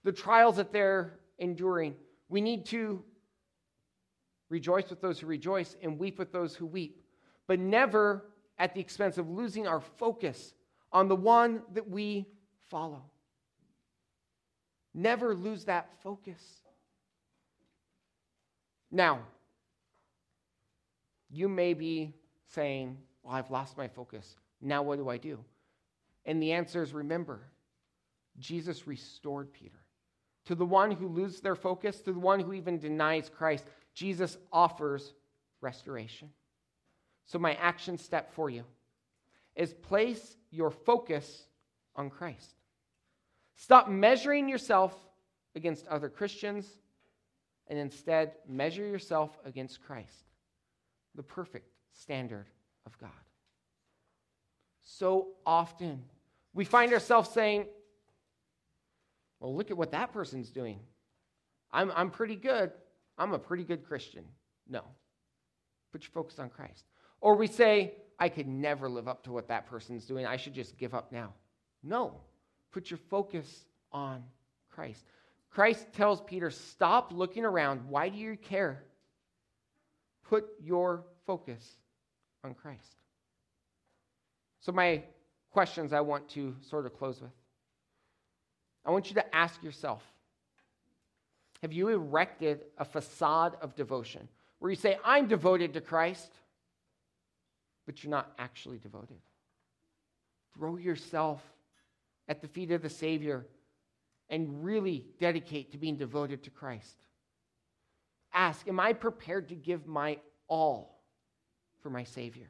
the 0.04 0.12
trials 0.12 0.56
that 0.56 0.72
they're 0.72 1.18
enduring. 1.38 1.96
We 2.28 2.40
need 2.40 2.66
to 2.66 3.02
rejoice 4.48 4.88
with 4.90 5.00
those 5.00 5.18
who 5.18 5.26
rejoice 5.26 5.76
and 5.82 5.98
weep 5.98 6.18
with 6.18 6.32
those 6.32 6.54
who 6.54 6.66
weep, 6.66 7.02
but 7.46 7.58
never 7.58 8.30
at 8.58 8.74
the 8.74 8.80
expense 8.80 9.18
of 9.18 9.28
losing 9.28 9.66
our 9.66 9.80
focus 9.80 10.54
on 10.92 11.08
the 11.08 11.16
one 11.16 11.62
that 11.72 11.88
we 11.88 12.26
follow. 12.68 13.02
Never 14.94 15.34
lose 15.34 15.64
that 15.64 15.88
focus. 16.02 16.40
Now, 18.90 19.20
you 21.30 21.48
may 21.48 21.74
be 21.74 22.14
saying, 22.54 22.98
Well, 23.22 23.34
I've 23.34 23.50
lost 23.50 23.76
my 23.76 23.88
focus. 23.88 24.36
Now 24.60 24.82
what 24.82 24.98
do 24.98 25.08
I 25.08 25.16
do? 25.16 25.38
And 26.26 26.42
the 26.42 26.52
answer 26.52 26.82
is 26.82 26.92
remember, 26.92 27.40
Jesus 28.38 28.86
restored 28.86 29.52
Peter. 29.52 29.78
To 30.46 30.54
the 30.54 30.66
one 30.66 30.90
who 30.90 31.08
loses 31.08 31.40
their 31.40 31.54
focus, 31.54 32.00
to 32.00 32.12
the 32.12 32.18
one 32.18 32.40
who 32.40 32.52
even 32.52 32.78
denies 32.78 33.30
Christ, 33.34 33.64
Jesus 33.94 34.38
offers 34.52 35.14
restoration. 35.60 36.30
So, 37.26 37.38
my 37.38 37.54
action 37.54 37.98
step 37.98 38.32
for 38.32 38.50
you 38.50 38.64
is 39.54 39.72
place 39.72 40.36
your 40.50 40.70
focus 40.70 41.46
on 41.94 42.10
Christ. 42.10 42.54
Stop 43.56 43.88
measuring 43.88 44.48
yourself 44.48 44.96
against 45.54 45.86
other 45.86 46.08
Christians 46.08 46.66
and 47.66 47.78
instead 47.78 48.32
measure 48.48 48.86
yourself 48.86 49.38
against 49.44 49.82
Christ, 49.82 50.29
the 51.14 51.22
perfect 51.22 51.68
standard 51.92 52.46
of 52.86 52.98
God. 52.98 53.10
So 54.82 55.28
often 55.46 56.02
we 56.54 56.64
find 56.64 56.92
ourselves 56.92 57.30
saying, 57.30 57.66
well, 59.38 59.54
look 59.54 59.70
at 59.70 59.76
what 59.76 59.92
that 59.92 60.12
person's 60.12 60.50
doing. 60.50 60.80
I'm, 61.72 61.90
I'm 61.94 62.10
pretty 62.10 62.36
good. 62.36 62.72
I'm 63.16 63.32
a 63.32 63.38
pretty 63.38 63.64
good 63.64 63.84
Christian. 63.84 64.24
No. 64.68 64.82
Put 65.92 66.02
your 66.02 66.10
focus 66.10 66.38
on 66.38 66.50
Christ. 66.50 66.84
Or 67.20 67.36
we 67.36 67.46
say, 67.46 67.94
I 68.18 68.28
could 68.28 68.48
never 68.48 68.88
live 68.88 69.08
up 69.08 69.24
to 69.24 69.32
what 69.32 69.48
that 69.48 69.66
person's 69.66 70.04
doing. 70.04 70.26
I 70.26 70.36
should 70.36 70.54
just 70.54 70.76
give 70.76 70.94
up 70.94 71.12
now. 71.12 71.32
No. 71.82 72.20
Put 72.72 72.90
your 72.90 72.98
focus 73.08 73.64
on 73.92 74.22
Christ. 74.70 75.04
Christ 75.50 75.86
tells 75.92 76.20
Peter, 76.20 76.50
Stop 76.50 77.12
looking 77.12 77.44
around. 77.44 77.88
Why 77.88 78.08
do 78.08 78.18
you 78.18 78.36
care? 78.36 78.84
Put 80.30 80.46
your 80.62 81.02
focus 81.26 81.76
on 82.44 82.54
Christ. 82.54 83.02
So, 84.60 84.70
my 84.70 85.02
questions 85.50 85.92
I 85.92 86.02
want 86.02 86.28
to 86.30 86.54
sort 86.60 86.86
of 86.86 86.96
close 86.96 87.20
with. 87.20 87.32
I 88.86 88.92
want 88.92 89.08
you 89.08 89.16
to 89.16 89.34
ask 89.34 89.60
yourself 89.60 90.04
Have 91.62 91.72
you 91.72 91.88
erected 91.88 92.60
a 92.78 92.84
facade 92.84 93.56
of 93.60 93.74
devotion 93.74 94.28
where 94.60 94.70
you 94.70 94.76
say, 94.76 94.98
I'm 95.04 95.26
devoted 95.26 95.74
to 95.74 95.80
Christ, 95.80 96.30
but 97.84 98.04
you're 98.04 98.12
not 98.12 98.30
actually 98.38 98.78
devoted? 98.78 99.18
Throw 100.54 100.76
yourself 100.76 101.42
at 102.28 102.40
the 102.40 102.46
feet 102.46 102.70
of 102.70 102.82
the 102.82 102.88
Savior 102.88 103.46
and 104.28 104.64
really 104.64 105.06
dedicate 105.18 105.72
to 105.72 105.78
being 105.78 105.96
devoted 105.96 106.44
to 106.44 106.50
Christ. 106.50 106.94
Ask, 108.32 108.68
Am 108.68 108.80
I 108.80 108.92
prepared 108.92 109.48
to 109.48 109.54
give 109.54 109.86
my 109.86 110.18
all 110.48 111.00
for 111.82 111.90
my 111.90 112.04
Savior? 112.04 112.48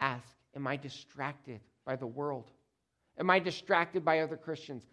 Ask, 0.00 0.28
Am 0.54 0.66
I 0.66 0.76
distracted 0.76 1.60
by 1.84 1.96
the 1.96 2.06
world? 2.06 2.50
Am 3.18 3.30
I 3.30 3.38
distracted 3.38 4.04
by 4.04 4.20
other 4.20 4.36
Christians? 4.36 4.84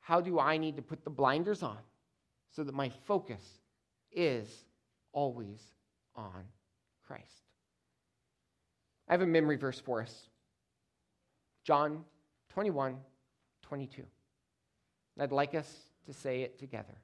How 0.00 0.20
do 0.20 0.38
I 0.38 0.56
need 0.56 0.76
to 0.76 0.82
put 0.82 1.04
the 1.04 1.10
blinders 1.10 1.62
on 1.62 1.78
so 2.50 2.64
that 2.64 2.74
my 2.74 2.90
focus 3.06 3.42
is 4.12 4.48
always 5.12 5.60
on 6.14 6.44
Christ? 7.06 7.42
I 9.08 9.12
have 9.12 9.22
a 9.22 9.26
memory 9.26 9.56
verse 9.56 9.80
for 9.80 10.02
us 10.02 10.28
John 11.64 12.04
21 12.50 12.96
22. 13.62 14.04
I'd 15.18 15.32
like 15.32 15.56
us 15.56 15.68
to 16.06 16.12
say 16.12 16.42
it 16.42 16.58
together. 16.58 16.94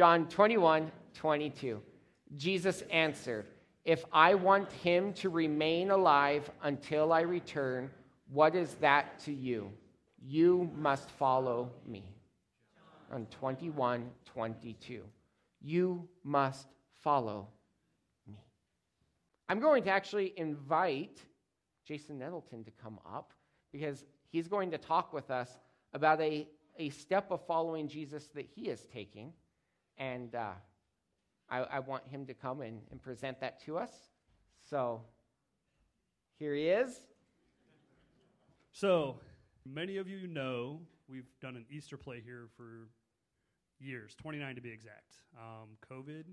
John 0.00 0.28
21 0.28 0.90
22. 1.12 1.82
Jesus 2.34 2.82
answered, 2.90 3.44
If 3.84 4.02
I 4.10 4.34
want 4.34 4.72
him 4.72 5.12
to 5.12 5.28
remain 5.28 5.90
alive 5.90 6.50
until 6.62 7.12
I 7.12 7.20
return, 7.20 7.90
what 8.32 8.54
is 8.54 8.76
that 8.76 9.18
to 9.26 9.32
you? 9.34 9.70
You 10.26 10.70
must 10.74 11.10
follow 11.10 11.70
me. 11.86 12.02
On 13.12 13.26
21 13.26 14.10
22. 14.24 15.02
You 15.60 16.08
must 16.24 16.68
follow 17.02 17.48
me. 18.26 18.38
I'm 19.50 19.60
going 19.60 19.82
to 19.82 19.90
actually 19.90 20.32
invite 20.38 21.20
Jason 21.84 22.18
Nettleton 22.18 22.64
to 22.64 22.70
come 22.82 22.98
up 23.04 23.34
because 23.70 24.06
he's 24.30 24.48
going 24.48 24.70
to 24.70 24.78
talk 24.78 25.12
with 25.12 25.30
us 25.30 25.58
about 25.92 26.22
a, 26.22 26.48
a 26.78 26.88
step 26.88 27.30
of 27.30 27.44
following 27.44 27.86
Jesus 27.86 28.28
that 28.28 28.46
he 28.46 28.70
is 28.70 28.86
taking. 28.90 29.34
And 30.00 30.34
uh, 30.34 30.50
I, 31.48 31.58
I, 31.58 31.78
want 31.78 32.08
him 32.08 32.26
to 32.26 32.34
come 32.34 32.62
and, 32.62 32.80
and 32.90 33.00
present 33.00 33.38
that 33.40 33.62
to 33.66 33.76
us. 33.76 33.92
So 34.64 35.02
here 36.38 36.54
he 36.54 36.68
is. 36.68 37.00
So, 38.72 39.16
many 39.66 39.98
of 39.98 40.08
you 40.08 40.26
know 40.26 40.80
we've 41.06 41.28
done 41.42 41.54
an 41.54 41.66
Easter 41.70 41.98
play 41.98 42.22
here 42.24 42.48
for 42.56 42.88
years, 43.78 44.14
29 44.14 44.54
to 44.54 44.60
be 44.60 44.70
exact. 44.70 45.16
Um, 45.38 45.68
COVID 45.90 46.24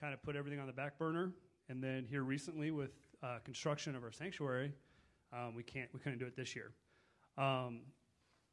kind 0.00 0.14
of 0.14 0.22
put 0.22 0.36
everything 0.36 0.60
on 0.60 0.66
the 0.66 0.72
back 0.72 0.98
burner, 0.98 1.32
and 1.68 1.82
then 1.82 2.06
here 2.08 2.22
recently 2.22 2.70
with 2.70 2.90
uh, 3.22 3.38
construction 3.44 3.94
of 3.94 4.02
our 4.02 4.12
sanctuary, 4.12 4.72
um, 5.32 5.54
we 5.54 5.62
can't 5.62 5.88
we 5.92 6.00
couldn't 6.00 6.18
do 6.18 6.26
it 6.26 6.36
this 6.36 6.56
year. 6.56 6.72
Um, 7.38 7.80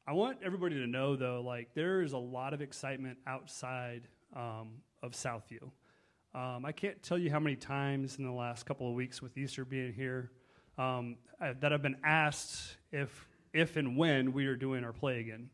I 0.06 0.14
want 0.14 0.38
everybody 0.44 0.76
to 0.76 0.88
know 0.88 1.16
though, 1.16 1.42
like 1.42 1.74
there 1.74 2.02
is 2.02 2.14
a 2.14 2.18
lot 2.18 2.54
of 2.54 2.62
excitement 2.62 3.18
outside 3.26 4.08
um, 4.36 4.82
of 5.02 5.12
Southview. 5.14 5.64
Um, 6.34 6.66
I 6.66 6.72
can't 6.72 7.02
tell 7.02 7.18
you 7.18 7.32
how 7.32 7.40
many 7.40 7.56
times 7.56 8.18
in 8.18 8.26
the 8.26 8.32
last 8.32 8.66
couple 8.66 8.88
of 8.88 8.94
weeks 8.94 9.22
with 9.22 9.38
Easter 9.38 9.66
being 9.66 9.94
here 9.94 10.32
um, 10.78 11.18
I, 11.42 11.54
that 11.54 11.74
I've 11.74 11.82
been 11.82 11.98
asked 12.04 12.78
if, 12.92 13.28
if 13.54 13.78
and 13.78 13.98
when 13.98 14.34
we 14.34 14.46
are 14.46 14.56
doing 14.56 14.84
our 14.84 14.94
play 14.94 15.20
again. 15.20 15.50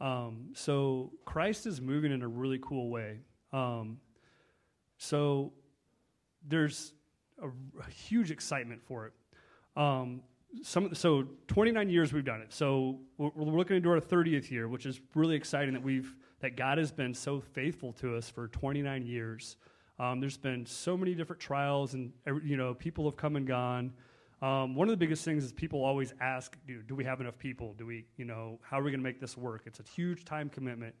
Um, 0.00 0.50
so 0.54 1.12
Christ 1.24 1.66
is 1.66 1.80
moving 1.80 2.12
in 2.12 2.22
a 2.22 2.28
really 2.28 2.58
cool 2.62 2.90
way. 2.90 3.20
Um, 3.52 3.98
so 4.98 5.52
there's 6.46 6.92
a, 7.42 7.48
a, 7.48 7.90
huge 7.90 8.30
excitement 8.30 8.82
for 8.82 9.06
it. 9.06 9.12
Um, 9.76 10.22
some, 10.62 10.94
so 10.94 11.26
29 11.48 11.88
years 11.88 12.12
we've 12.12 12.24
done 12.24 12.40
it. 12.40 12.52
So 12.52 13.00
we're, 13.18 13.30
we're 13.34 13.56
looking 13.56 13.76
into 13.76 13.90
our 13.90 14.00
30th 14.00 14.50
year, 14.50 14.68
which 14.68 14.86
is 14.86 15.00
really 15.14 15.36
exciting 15.36 15.74
that 15.74 15.82
we've 15.82 16.14
that 16.40 16.56
God 16.56 16.78
has 16.78 16.92
been 16.92 17.14
so 17.14 17.40
faithful 17.40 17.92
to 17.94 18.16
us 18.16 18.28
for 18.28 18.48
29 18.48 19.06
years. 19.06 19.56
Um, 19.98 20.20
there's 20.20 20.36
been 20.36 20.66
so 20.66 20.96
many 20.96 21.14
different 21.14 21.40
trials, 21.40 21.94
and 21.94 22.12
you 22.44 22.56
know, 22.56 22.74
people 22.74 23.04
have 23.04 23.16
come 23.16 23.36
and 23.36 23.46
gone. 23.46 23.92
Um, 24.42 24.74
one 24.74 24.86
of 24.88 24.92
the 24.92 24.98
biggest 24.98 25.24
things 25.24 25.44
is 25.44 25.52
people 25.52 25.82
always 25.82 26.12
ask, 26.20 26.56
do, 26.66 26.82
do 26.82 26.94
we 26.94 27.04
have 27.04 27.22
enough 27.22 27.38
people? 27.38 27.74
Do 27.78 27.86
we, 27.86 28.04
you 28.18 28.26
know, 28.26 28.58
how 28.62 28.78
are 28.78 28.82
we 28.82 28.90
going 28.90 29.00
to 29.00 29.04
make 29.04 29.20
this 29.20 29.36
work? 29.36 29.62
It's 29.64 29.80
a 29.80 29.84
huge 29.94 30.26
time 30.26 30.50
commitment. 30.50 30.94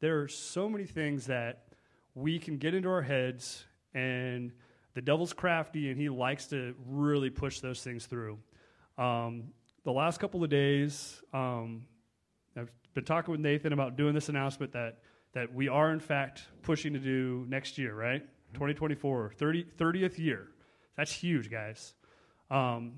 There 0.00 0.20
are 0.20 0.28
so 0.28 0.68
many 0.68 0.84
things 0.84 1.26
that 1.26 1.68
we 2.14 2.38
can 2.38 2.58
get 2.58 2.74
into 2.74 2.90
our 2.90 3.00
heads, 3.00 3.64
and 3.94 4.52
the 4.92 5.00
devil's 5.00 5.32
crafty, 5.32 5.90
and 5.90 5.98
he 5.98 6.10
likes 6.10 6.46
to 6.48 6.74
really 6.86 7.30
push 7.30 7.60
those 7.60 7.82
things 7.82 8.04
through. 8.04 8.38
Um, 8.98 9.44
the 9.84 9.92
last 9.92 10.20
couple 10.20 10.44
of 10.44 10.50
days, 10.50 11.22
um, 11.32 11.84
been 12.94 13.04
talking 13.04 13.32
with 13.32 13.40
Nathan 13.40 13.72
about 13.72 13.96
doing 13.96 14.14
this 14.14 14.28
announcement 14.28 14.72
that, 14.72 14.98
that 15.32 15.52
we 15.54 15.68
are, 15.68 15.92
in 15.92 16.00
fact, 16.00 16.42
pushing 16.62 16.92
to 16.92 16.98
do 16.98 17.46
next 17.48 17.78
year, 17.78 17.94
right? 17.94 18.22
Mm-hmm. 18.22 18.54
2024, 18.54 19.32
30, 19.36 19.64
30th 19.78 20.18
year. 20.18 20.48
That's 20.96 21.12
huge, 21.12 21.50
guys. 21.50 21.94
Um, 22.50 22.94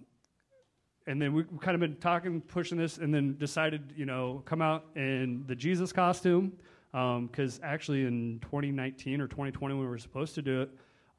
and 1.07 1.21
then 1.21 1.33
we've 1.35 1.47
kind 1.61 1.75
of 1.75 1.81
been 1.81 1.97
talking, 1.97 2.41
pushing 2.41 2.79
this, 2.79 2.99
and 2.99 3.15
then 3.15 3.37
decided, 3.39 3.93
you 3.97 4.07
know, 4.07 4.43
come 4.47 4.63
out 4.63 4.87
in 4.97 5.45
the 5.47 5.55
Jesus 5.55 5.93
costume. 5.93 6.53
Because 6.93 7.59
um, 7.59 7.65
actually, 7.65 8.07
in 8.07 8.39
2019 8.43 9.21
or 9.21 9.27
2020, 9.27 9.75
when 9.75 9.83
we 9.83 9.89
were 9.89 9.99
supposed 9.99 10.35
to 10.37 10.43
do 10.43 10.63
it, 10.63 10.71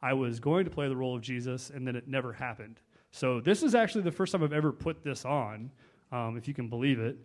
I 0.02 0.14
was 0.14 0.40
going 0.40 0.66
to 0.66 0.72
play 0.72 0.88
the 0.88 0.96
role 0.96 1.16
of 1.16 1.22
Jesus, 1.22 1.70
and 1.70 1.86
then 1.86 1.96
it 1.96 2.08
never 2.08 2.32
happened. 2.32 2.80
So 3.12 3.40
this 3.40 3.64
is 3.64 3.76
actually 3.76 4.04
the 4.04 4.12
first 4.12 4.32
time 4.32 4.44
I've 4.44 4.54
ever 4.54 4.72
put 4.72 5.04
this 5.04 5.26
on, 5.26 5.72
um, 6.12 6.38
if 6.38 6.48
you 6.48 6.54
can 6.54 6.70
believe 6.70 7.00
it. 7.00 7.18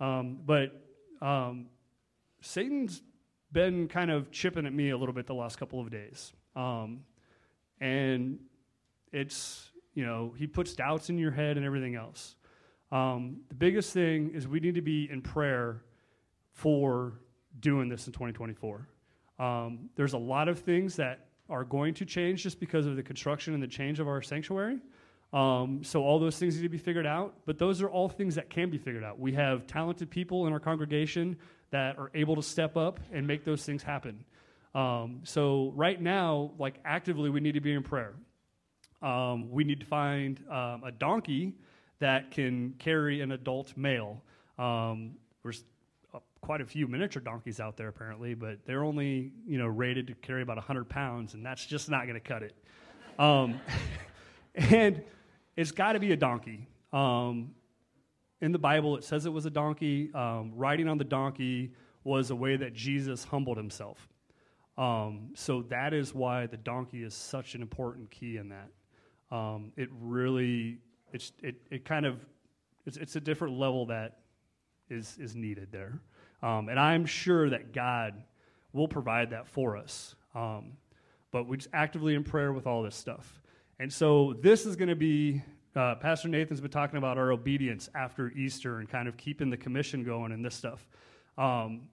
Um, 0.00 0.38
but 0.44 0.83
um, 1.24 1.66
Satan's 2.40 3.02
been 3.52 3.88
kind 3.88 4.10
of 4.10 4.30
chipping 4.30 4.66
at 4.66 4.72
me 4.72 4.90
a 4.90 4.96
little 4.96 5.14
bit 5.14 5.26
the 5.26 5.34
last 5.34 5.58
couple 5.58 5.80
of 5.80 5.90
days, 5.90 6.32
um, 6.54 7.00
and 7.80 8.38
it's 9.12 9.70
you 9.94 10.04
know, 10.04 10.34
he 10.36 10.46
puts 10.46 10.74
doubts 10.74 11.08
in 11.08 11.18
your 11.18 11.30
head 11.30 11.56
and 11.56 11.64
everything 11.64 11.94
else. 11.94 12.36
Um, 12.92 13.38
the 13.48 13.54
biggest 13.54 13.92
thing 13.92 14.32
is 14.34 14.46
we 14.46 14.60
need 14.60 14.74
to 14.74 14.82
be 14.82 15.08
in 15.10 15.22
prayer 15.22 15.82
for 16.52 17.14
doing 17.60 17.88
this 17.88 18.06
in 18.06 18.12
2024. 18.12 18.88
Um, 19.38 19.90
there's 19.96 20.12
a 20.12 20.18
lot 20.18 20.48
of 20.48 20.58
things 20.58 20.96
that 20.96 21.26
are 21.48 21.64
going 21.64 21.94
to 21.94 22.04
change 22.04 22.42
just 22.42 22.60
because 22.60 22.86
of 22.86 22.96
the 22.96 23.02
construction 23.02 23.54
and 23.54 23.62
the 23.62 23.68
change 23.68 24.00
of 24.00 24.08
our 24.08 24.22
sanctuary. 24.22 24.78
Um, 25.34 25.82
so 25.82 26.04
all 26.04 26.20
those 26.20 26.38
things 26.38 26.54
need 26.54 26.62
to 26.62 26.68
be 26.68 26.78
figured 26.78 27.06
out, 27.06 27.34
but 27.44 27.58
those 27.58 27.82
are 27.82 27.88
all 27.88 28.08
things 28.08 28.36
that 28.36 28.48
can 28.48 28.70
be 28.70 28.78
figured 28.78 29.02
out. 29.02 29.18
We 29.18 29.32
have 29.32 29.66
talented 29.66 30.08
people 30.08 30.46
in 30.46 30.52
our 30.52 30.60
congregation 30.60 31.36
that 31.70 31.98
are 31.98 32.12
able 32.14 32.36
to 32.36 32.42
step 32.42 32.76
up 32.76 33.00
and 33.12 33.26
make 33.26 33.44
those 33.44 33.64
things 33.64 33.82
happen. 33.82 34.24
Um, 34.76 35.22
so 35.24 35.72
right 35.74 36.00
now, 36.00 36.52
like 36.56 36.76
actively, 36.84 37.30
we 37.30 37.40
need 37.40 37.54
to 37.54 37.60
be 37.60 37.72
in 37.72 37.82
prayer. 37.82 38.14
Um, 39.02 39.50
we 39.50 39.64
need 39.64 39.80
to 39.80 39.86
find 39.86 40.40
um, 40.48 40.84
a 40.84 40.92
donkey 40.92 41.56
that 41.98 42.30
can 42.30 42.74
carry 42.78 43.20
an 43.20 43.32
adult 43.32 43.76
male. 43.76 44.22
Um, 44.56 45.16
there's 45.42 45.64
uh, 46.14 46.20
quite 46.42 46.60
a 46.60 46.64
few 46.64 46.86
miniature 46.86 47.20
donkeys 47.20 47.58
out 47.58 47.76
there 47.76 47.88
apparently, 47.88 48.34
but 48.34 48.64
they're 48.66 48.84
only 48.84 49.32
you 49.48 49.58
know 49.58 49.66
rated 49.66 50.06
to 50.06 50.14
carry 50.14 50.42
about 50.42 50.58
100 50.58 50.88
pounds, 50.88 51.34
and 51.34 51.44
that's 51.44 51.66
just 51.66 51.90
not 51.90 52.02
going 52.02 52.14
to 52.14 52.20
cut 52.20 52.44
it. 52.44 52.54
Um, 53.18 53.60
and 54.54 55.02
it's 55.56 55.72
got 55.72 55.92
to 55.92 56.00
be 56.00 56.12
a 56.12 56.16
donkey. 56.16 56.68
Um, 56.92 57.54
in 58.40 58.52
the 58.52 58.58
Bible, 58.58 58.96
it 58.96 59.04
says 59.04 59.26
it 59.26 59.32
was 59.32 59.46
a 59.46 59.50
donkey. 59.50 60.10
Um, 60.14 60.52
riding 60.54 60.88
on 60.88 60.98
the 60.98 61.04
donkey 61.04 61.72
was 62.02 62.30
a 62.30 62.36
way 62.36 62.56
that 62.56 62.74
Jesus 62.74 63.24
humbled 63.24 63.56
himself. 63.56 64.08
so 65.34 65.62
that 65.62 65.94
is 65.94 66.14
why 66.14 66.46
the 66.46 66.56
donkey 66.56 67.02
is 67.04 67.14
such 67.14 67.54
an 67.54 67.62
important 67.62 68.10
key 68.10 68.36
in 68.36 68.48
that 68.48 68.68
um, 69.30 69.72
it 69.76 69.88
really 70.00 70.78
it's 71.12 71.32
it, 71.42 71.56
it 71.70 71.84
kind 71.84 72.06
of 72.06 72.24
it's, 72.86 72.96
it's 72.96 73.16
a 73.16 73.20
different 73.20 73.58
level 73.58 73.86
that 73.86 74.18
is 74.90 75.16
is 75.20 75.34
needed 75.34 75.68
there 75.70 76.00
um, 76.42 76.68
and 76.68 76.78
i'm 76.78 77.06
sure 77.06 77.48
that 77.48 77.72
god 77.72 78.22
will 78.72 78.88
provide 78.88 79.30
that 79.30 79.46
for 79.46 79.76
us 79.76 80.14
Um, 80.34 80.72
but 81.30 81.48
we're 81.48 81.56
just 81.56 81.68
actively 81.72 82.14
in 82.14 82.22
prayer 82.24 82.52
with 82.52 82.66
all 82.66 82.82
this 82.82 82.94
stuff. 82.94 83.40
And 83.78 83.92
so 83.92 84.34
this 84.40 84.66
is 84.66 84.76
going 84.76 84.88
to 84.88 84.96
be, 84.96 85.42
uh, 85.74 85.96
Pastor 85.96 86.28
Nathan's 86.28 86.60
been 86.60 86.70
talking 86.70 86.96
about 86.96 87.18
our 87.18 87.32
obedience 87.32 87.88
after 87.94 88.30
Easter 88.30 88.78
and 88.78 88.88
kind 88.88 89.08
of 89.08 89.16
keeping 89.16 89.50
the 89.50 89.56
commission 89.56 90.04
going 90.04 90.32
and 90.32 90.44
this 90.44 90.54
stuff. 90.54 90.86
Um, 91.36 91.88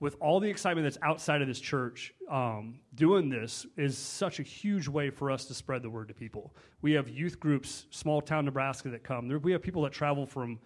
with 0.00 0.16
all 0.20 0.38
the 0.38 0.48
excitement 0.48 0.84
that's 0.84 0.98
outside 1.02 1.42
of 1.42 1.48
this 1.48 1.60
church, 1.60 2.14
um, 2.30 2.80
doing 2.94 3.28
this 3.28 3.66
is 3.76 3.98
such 3.98 4.38
a 4.38 4.42
huge 4.42 4.86
way 4.86 5.10
for 5.10 5.30
us 5.30 5.44
to 5.46 5.54
spread 5.54 5.82
the 5.82 5.90
word 5.90 6.08
to 6.08 6.14
people. 6.14 6.54
We 6.82 6.92
have 6.92 7.08
youth 7.08 7.40
groups, 7.40 7.86
small 7.90 8.20
town 8.20 8.44
Nebraska, 8.44 8.90
that 8.90 9.02
come. 9.02 9.28
We 9.42 9.52
have 9.52 9.62
people 9.62 9.82
that 9.82 9.92
travel 9.92 10.24
from 10.24 10.58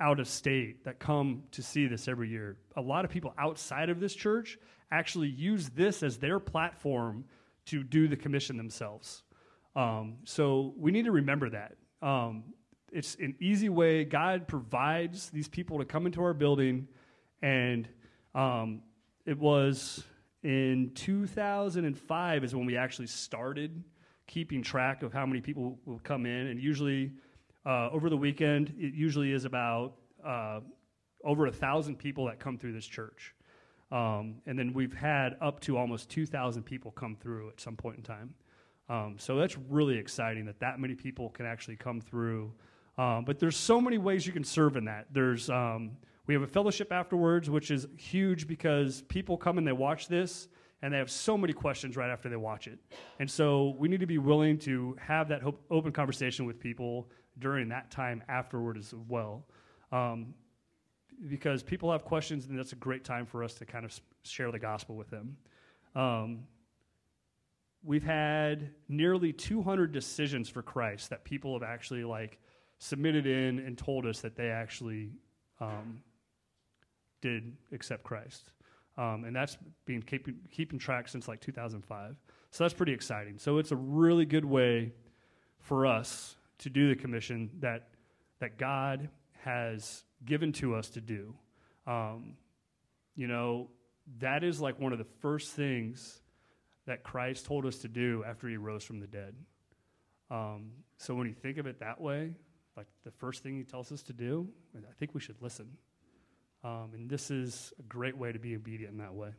out 0.00 0.20
of 0.20 0.28
state 0.28 0.84
that 0.84 0.98
come 0.98 1.44
to 1.52 1.62
see 1.62 1.86
this 1.86 2.08
every 2.08 2.28
year. 2.28 2.56
A 2.76 2.80
lot 2.80 3.04
of 3.04 3.10
people 3.10 3.32
outside 3.38 3.88
of 3.88 4.00
this 4.00 4.14
church 4.14 4.58
actually 4.90 5.28
use 5.28 5.70
this 5.70 6.02
as 6.02 6.18
their 6.18 6.38
platform 6.38 7.24
to 7.66 7.82
do 7.82 8.06
the 8.08 8.16
commission 8.16 8.56
themselves. 8.56 9.22
Um, 9.76 10.16
so 10.24 10.74
we 10.76 10.92
need 10.92 11.04
to 11.04 11.12
remember 11.12 11.50
that. 11.50 11.76
Um, 12.00 12.44
it's 12.92 13.16
an 13.16 13.34
easy 13.40 13.68
way. 13.68 14.04
God 14.04 14.46
provides 14.46 15.30
these 15.30 15.48
people 15.48 15.78
to 15.78 15.84
come 15.84 16.06
into 16.06 16.22
our 16.22 16.34
building, 16.34 16.86
and 17.42 17.88
um, 18.34 18.82
it 19.26 19.38
was 19.38 20.04
in 20.44 20.92
2005 20.94 22.44
is 22.44 22.54
when 22.54 22.66
we 22.66 22.76
actually 22.76 23.08
started 23.08 23.82
keeping 24.26 24.62
track 24.62 25.02
of 25.02 25.12
how 25.12 25.26
many 25.26 25.40
people 25.40 25.78
will 25.84 25.98
come 26.00 26.24
in, 26.24 26.46
and 26.46 26.60
usually 26.60 27.12
uh, 27.66 27.88
over 27.90 28.10
the 28.10 28.16
weekend, 28.16 28.74
it 28.78 28.94
usually 28.94 29.32
is 29.32 29.44
about 29.44 29.94
uh, 30.24 30.60
over 31.24 31.46
a 31.46 31.52
thousand 31.52 31.98
people 31.98 32.26
that 32.26 32.38
come 32.38 32.58
through 32.58 32.72
this 32.72 32.86
church. 32.86 33.34
Um, 33.90 34.36
and 34.46 34.58
then 34.58 34.72
we've 34.72 34.92
had 34.92 35.36
up 35.40 35.60
to 35.60 35.76
almost 35.78 36.10
2,000 36.10 36.62
people 36.62 36.90
come 36.90 37.16
through 37.16 37.50
at 37.50 37.60
some 37.60 37.76
point 37.76 37.96
in 37.98 38.02
time. 38.02 38.34
Um, 38.88 39.16
so 39.18 39.36
that's 39.36 39.56
really 39.70 39.96
exciting 39.96 40.44
that 40.46 40.60
that 40.60 40.78
many 40.78 40.94
people 40.94 41.30
can 41.30 41.46
actually 41.46 41.76
come 41.76 42.00
through. 42.00 42.52
Um, 42.98 43.24
but 43.24 43.38
there's 43.38 43.56
so 43.56 43.80
many 43.80 43.98
ways 43.98 44.26
you 44.26 44.32
can 44.32 44.44
serve 44.44 44.76
in 44.76 44.84
that. 44.84 45.06
There's 45.12 45.50
um, 45.50 45.96
we 46.26 46.34
have 46.34 46.42
a 46.42 46.46
fellowship 46.46 46.92
afterwards, 46.92 47.50
which 47.50 47.70
is 47.70 47.86
huge 47.96 48.46
because 48.46 49.02
people 49.02 49.36
come 49.36 49.58
and 49.58 49.66
they 49.66 49.72
watch 49.72 50.08
this 50.08 50.48
and 50.82 50.92
they 50.92 50.98
have 50.98 51.10
so 51.10 51.36
many 51.38 51.52
questions 51.52 51.96
right 51.96 52.10
after 52.10 52.28
they 52.28 52.36
watch 52.36 52.66
it. 52.66 52.78
And 53.18 53.30
so 53.30 53.74
we 53.78 53.88
need 53.88 54.00
to 54.00 54.06
be 54.06 54.18
willing 54.18 54.58
to 54.60 54.96
have 55.00 55.28
that 55.28 55.42
open 55.70 55.92
conversation 55.92 56.44
with 56.44 56.60
people 56.60 57.08
during 57.38 57.68
that 57.70 57.90
time 57.90 58.22
afterward 58.28 58.76
as 58.76 58.94
well. 59.08 59.46
Um, 59.92 60.34
because 61.28 61.62
people 61.62 61.90
have 61.90 62.04
questions, 62.04 62.46
and 62.46 62.58
that's 62.58 62.72
a 62.72 62.76
great 62.76 63.04
time 63.04 63.24
for 63.24 63.42
us 63.42 63.54
to 63.54 63.64
kind 63.64 63.84
of 63.84 63.98
share 64.24 64.50
the 64.50 64.58
gospel 64.58 64.96
with 64.96 65.08
them. 65.08 65.36
Um, 65.94 66.40
we've 67.84 68.02
had 68.04 68.70
nearly 68.88 69.32
200 69.32 69.92
decisions 69.92 70.48
for 70.48 70.62
Christ 70.62 71.10
that 71.10 71.24
people 71.24 71.52
have 71.52 71.62
actually 71.62 72.04
like 72.04 72.38
submitted 72.78 73.26
in 73.26 73.58
and 73.58 73.76
told 73.76 74.06
us 74.06 74.20
that 74.20 74.36
they 74.36 74.48
actually 74.48 75.10
um, 75.60 76.02
did 77.20 77.56
accept 77.72 78.02
Christ. 78.02 78.50
Um, 78.96 79.24
and 79.24 79.34
that's 79.34 79.58
been 79.86 80.02
keeping, 80.02 80.36
keeping 80.50 80.78
track 80.78 81.08
since 81.08 81.28
like 81.28 81.40
2005. 81.40 82.16
So 82.50 82.64
that's 82.64 82.74
pretty 82.74 82.92
exciting. 82.92 83.38
So 83.38 83.58
it's 83.58 83.72
a 83.72 83.76
really 83.76 84.24
good 84.24 84.44
way 84.44 84.92
for 85.58 85.86
us 85.86 86.36
to 86.58 86.70
do 86.70 86.88
the 86.88 86.96
commission 86.96 87.50
that, 87.60 87.88
that 88.38 88.56
God 88.56 89.08
has 89.42 90.04
given 90.24 90.52
to 90.52 90.74
us 90.74 90.88
to 90.90 91.00
do. 91.00 91.34
Um, 91.86 92.36
you 93.16 93.26
know, 93.26 93.68
that 94.20 94.44
is 94.44 94.60
like 94.60 94.78
one 94.78 94.92
of 94.92 94.98
the 94.98 95.06
first 95.20 95.52
things 95.52 96.20
that 96.86 97.02
Christ 97.02 97.46
told 97.46 97.66
us 97.66 97.78
to 97.78 97.88
do 97.88 98.24
after 98.26 98.48
he 98.48 98.56
rose 98.56 98.84
from 98.84 99.00
the 99.00 99.06
dead. 99.06 99.34
Um, 100.30 100.72
so 100.98 101.14
when 101.14 101.26
you 101.26 101.34
think 101.34 101.58
of 101.58 101.66
it 101.66 101.80
that 101.80 102.00
way, 102.00 102.32
like 102.76 102.86
the 103.04 103.10
first 103.10 103.42
thing 103.42 103.56
he 103.56 103.64
tells 103.64 103.92
us 103.92 104.02
to 104.04 104.12
do, 104.12 104.48
I 104.76 104.92
think 104.98 105.14
we 105.14 105.20
should 105.20 105.40
listen. 105.40 105.68
Um, 106.62 106.90
and 106.94 107.08
this 107.08 107.30
is 107.30 107.72
a 107.78 107.82
great 107.82 108.16
way 108.16 108.32
to 108.32 108.38
be 108.38 108.56
obedient 108.56 108.92
in 108.92 108.98
that 108.98 109.14
way. 109.14 109.30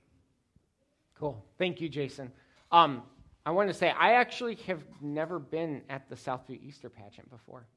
Cool. 1.15 1.43
Thank 1.57 1.81
you, 1.81 1.89
Jason. 1.89 2.31
Um, 2.71 3.03
I 3.45 3.51
want 3.51 3.69
to 3.69 3.73
say 3.73 3.89
I 3.91 4.13
actually 4.13 4.55
have 4.67 4.83
never 5.01 5.39
been 5.39 5.81
at 5.89 6.09
the 6.09 6.15
Southview 6.15 6.61
Easter 6.61 6.89
pageant 6.89 7.29
before. 7.29 7.67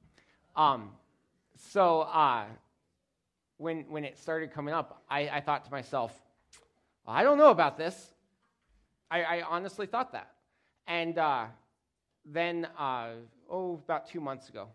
Um, 0.56 0.90
so 1.56 2.02
uh, 2.02 2.44
when 3.58 3.84
when 3.88 4.04
it 4.04 4.18
started 4.18 4.52
coming 4.52 4.74
up, 4.74 5.02
I, 5.10 5.28
I 5.28 5.40
thought 5.40 5.64
to 5.66 5.70
myself, 5.70 6.12
I 7.06 7.22
don't 7.22 7.38
know 7.38 7.50
about 7.50 7.76
this. 7.76 8.12
I, 9.10 9.22
I 9.22 9.42
honestly 9.42 9.86
thought 9.86 10.12
that, 10.12 10.30
and 10.86 11.18
uh, 11.18 11.46
then 12.24 12.66
uh, 12.78 13.10
oh, 13.48 13.80
about 13.84 14.06
two 14.06 14.20
months 14.20 14.48
ago, 14.48 14.68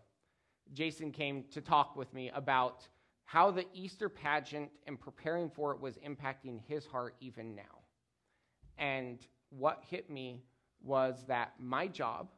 Jason 0.72 1.12
came 1.12 1.44
to 1.52 1.60
talk 1.60 1.96
with 1.96 2.12
me 2.12 2.30
about 2.34 2.88
how 3.24 3.50
the 3.50 3.64
Easter 3.72 4.08
pageant 4.08 4.70
and 4.86 5.00
preparing 5.00 5.48
for 5.48 5.72
it 5.72 5.80
was 5.80 5.98
impacting 5.98 6.60
his 6.66 6.86
heart 6.86 7.14
even 7.20 7.54
now. 7.54 7.62
And 8.78 9.18
what 9.50 9.82
hit 9.88 10.10
me 10.10 10.42
was 10.82 11.24
that 11.28 11.52
my 11.58 11.86
job 11.86 12.28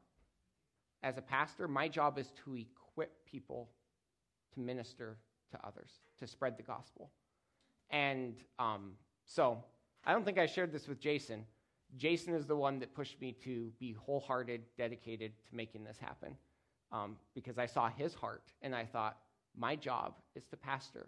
as 1.02 1.18
a 1.18 1.22
pastor, 1.22 1.68
my 1.68 1.88
job 1.88 2.18
is 2.18 2.32
to 2.44 2.56
equip 2.56 3.24
people 3.26 3.68
to 4.54 4.60
minister 4.60 5.18
to 5.50 5.58
others, 5.66 5.90
to 6.18 6.26
spread 6.26 6.56
the 6.56 6.62
gospel. 6.62 7.10
And 7.90 8.34
um, 8.58 8.92
so 9.24 9.62
I 10.04 10.12
don't 10.12 10.24
think 10.24 10.38
I 10.38 10.46
shared 10.46 10.72
this 10.72 10.88
with 10.88 11.00
Jason. 11.00 11.44
Jason 11.96 12.34
is 12.34 12.46
the 12.46 12.56
one 12.56 12.78
that 12.80 12.94
pushed 12.94 13.20
me 13.20 13.32
to 13.44 13.72
be 13.78 13.92
wholehearted, 13.92 14.62
dedicated 14.76 15.32
to 15.48 15.56
making 15.56 15.84
this 15.84 15.98
happen 15.98 16.36
um, 16.92 17.16
because 17.34 17.58
I 17.58 17.66
saw 17.66 17.88
his 17.88 18.14
heart 18.14 18.52
and 18.62 18.74
I 18.74 18.84
thought, 18.84 19.18
my 19.58 19.74
job 19.74 20.14
is 20.34 20.44
to 20.46 20.56
pastor 20.56 21.06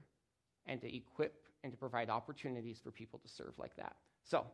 and 0.67 0.81
to 0.81 0.97
equip 0.97 1.45
and 1.63 1.73
to 1.73 1.79
provide 1.79 2.09
opportunities 2.09 2.81
for 2.83 2.91
people 2.91 3.19
to 3.19 3.29
serve 3.29 3.53
like 3.59 3.77
that. 3.77 3.97
So 4.25 4.47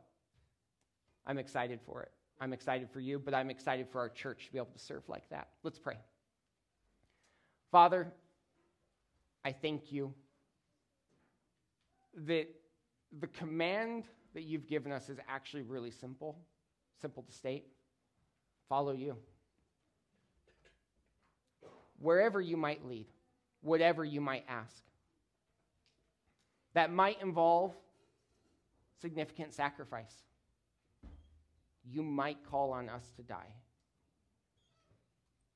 I'm 1.27 1.39
excited 1.39 1.81
for 1.87 2.03
it. 2.03 2.11
I'm 2.41 2.53
excited 2.53 2.91
for 2.91 3.01
you, 3.01 3.19
but 3.19 3.35
I'm 3.35 3.51
excited 3.51 3.89
for 3.89 4.01
our 4.01 4.09
church 4.09 4.47
to 4.47 4.53
be 4.53 4.59
able 4.59 4.73
to 4.73 4.79
serve 4.79 5.03
like 5.09 5.29
that. 5.31 5.49
Let's 5.63 5.79
pray. 5.79 5.97
Father, 7.71 8.13
I 9.45 9.53
thank 9.53 9.93
you 9.93 10.13
that 12.27 12.49
the 13.21 13.27
command 13.29 14.05
that 14.35 14.43
you've 14.43 14.67
given 14.67 14.93
us 14.93 15.09
is 15.09 15.19
actually 15.29 15.63
really 15.63 15.91
simple, 15.91 16.37
simple 17.01 17.23
to 17.23 17.33
state. 17.33 17.67
Follow 18.69 18.93
you. 18.93 19.17
Wherever 21.99 22.41
you 22.41 22.57
might 22.57 22.85
lead, 22.87 23.07
whatever 23.63 24.05
you 24.05 24.21
might 24.21 24.45
ask. 24.49 24.83
That 26.75 26.93
might 26.93 27.23
involve 27.23 27.73
significant 29.01 29.55
sacrifice. 29.55 30.13
You 31.89 32.03
might 32.03 32.39
call 32.51 32.73
on 32.73 32.89
us 32.89 33.05
to 33.17 33.23
die. 33.23 33.53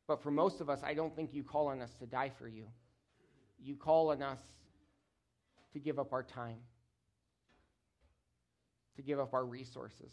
But 0.06 0.22
for 0.22 0.30
most 0.30 0.60
of 0.60 0.70
us, 0.70 0.80
I 0.82 0.94
don't 0.94 1.14
think 1.14 1.34
you 1.34 1.42
call 1.42 1.68
on 1.68 1.82
us 1.82 1.94
to 1.96 2.06
die 2.06 2.30
for 2.38 2.48
you. 2.48 2.64
You 3.60 3.76
call 3.76 4.10
on 4.10 4.22
us 4.22 4.40
to 5.72 5.78
give 5.78 5.98
up 5.98 6.12
our 6.12 6.22
time, 6.22 6.58
to 8.98 9.02
give 9.02 9.20
up 9.20 9.32
our 9.32 9.44
resources, 9.44 10.10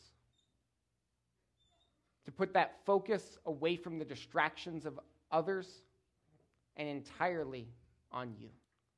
to 2.23 2.31
put 2.31 2.53
that 2.53 2.77
focus 2.85 3.39
away 3.47 3.75
from 3.75 3.97
the 3.97 4.05
distractions 4.05 4.85
of 4.85 4.99
others 5.31 5.81
and 6.77 6.87
entirely 6.87 7.67
on 8.11 8.35
you. 8.39 8.49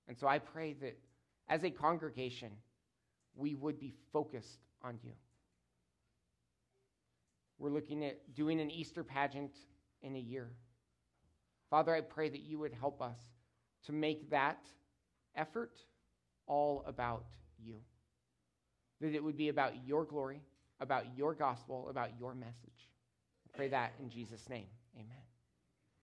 And 0.09 0.17
so 0.17 0.27
I 0.27 0.39
pray 0.39 0.73
that 0.81 0.99
as 1.47 1.63
a 1.63 1.69
congregation, 1.69 2.51
we 3.33 3.55
would 3.55 3.79
be 3.79 3.93
focused 4.11 4.59
on 4.83 4.99
you. 5.01 5.13
We're 7.57 7.69
looking 7.69 8.03
at 8.03 8.35
doing 8.35 8.59
an 8.59 8.69
Easter 8.69 9.05
pageant 9.05 9.55
in 10.01 10.17
a 10.17 10.19
year. 10.19 10.49
Father, 11.69 11.95
I 11.95 12.01
pray 12.01 12.27
that 12.27 12.41
you 12.41 12.59
would 12.59 12.73
help 12.73 13.01
us 13.01 13.19
to 13.85 13.93
make 13.93 14.29
that 14.31 14.59
effort 15.33 15.79
all 16.45 16.83
about 16.85 17.25
you. 17.57 17.75
That 19.01 19.13
it 19.13 19.23
would 19.23 19.37
be 19.37 19.49
about 19.49 19.85
your 19.85 20.05
glory, 20.05 20.41
about 20.79 21.17
your 21.17 21.33
gospel, 21.33 21.87
about 21.89 22.11
your 22.19 22.33
message. 22.33 22.89
I 23.45 23.57
pray 23.57 23.67
that 23.69 23.93
in 24.01 24.09
Jesus' 24.09 24.49
name. 24.49 24.67
Amen. 24.95 25.26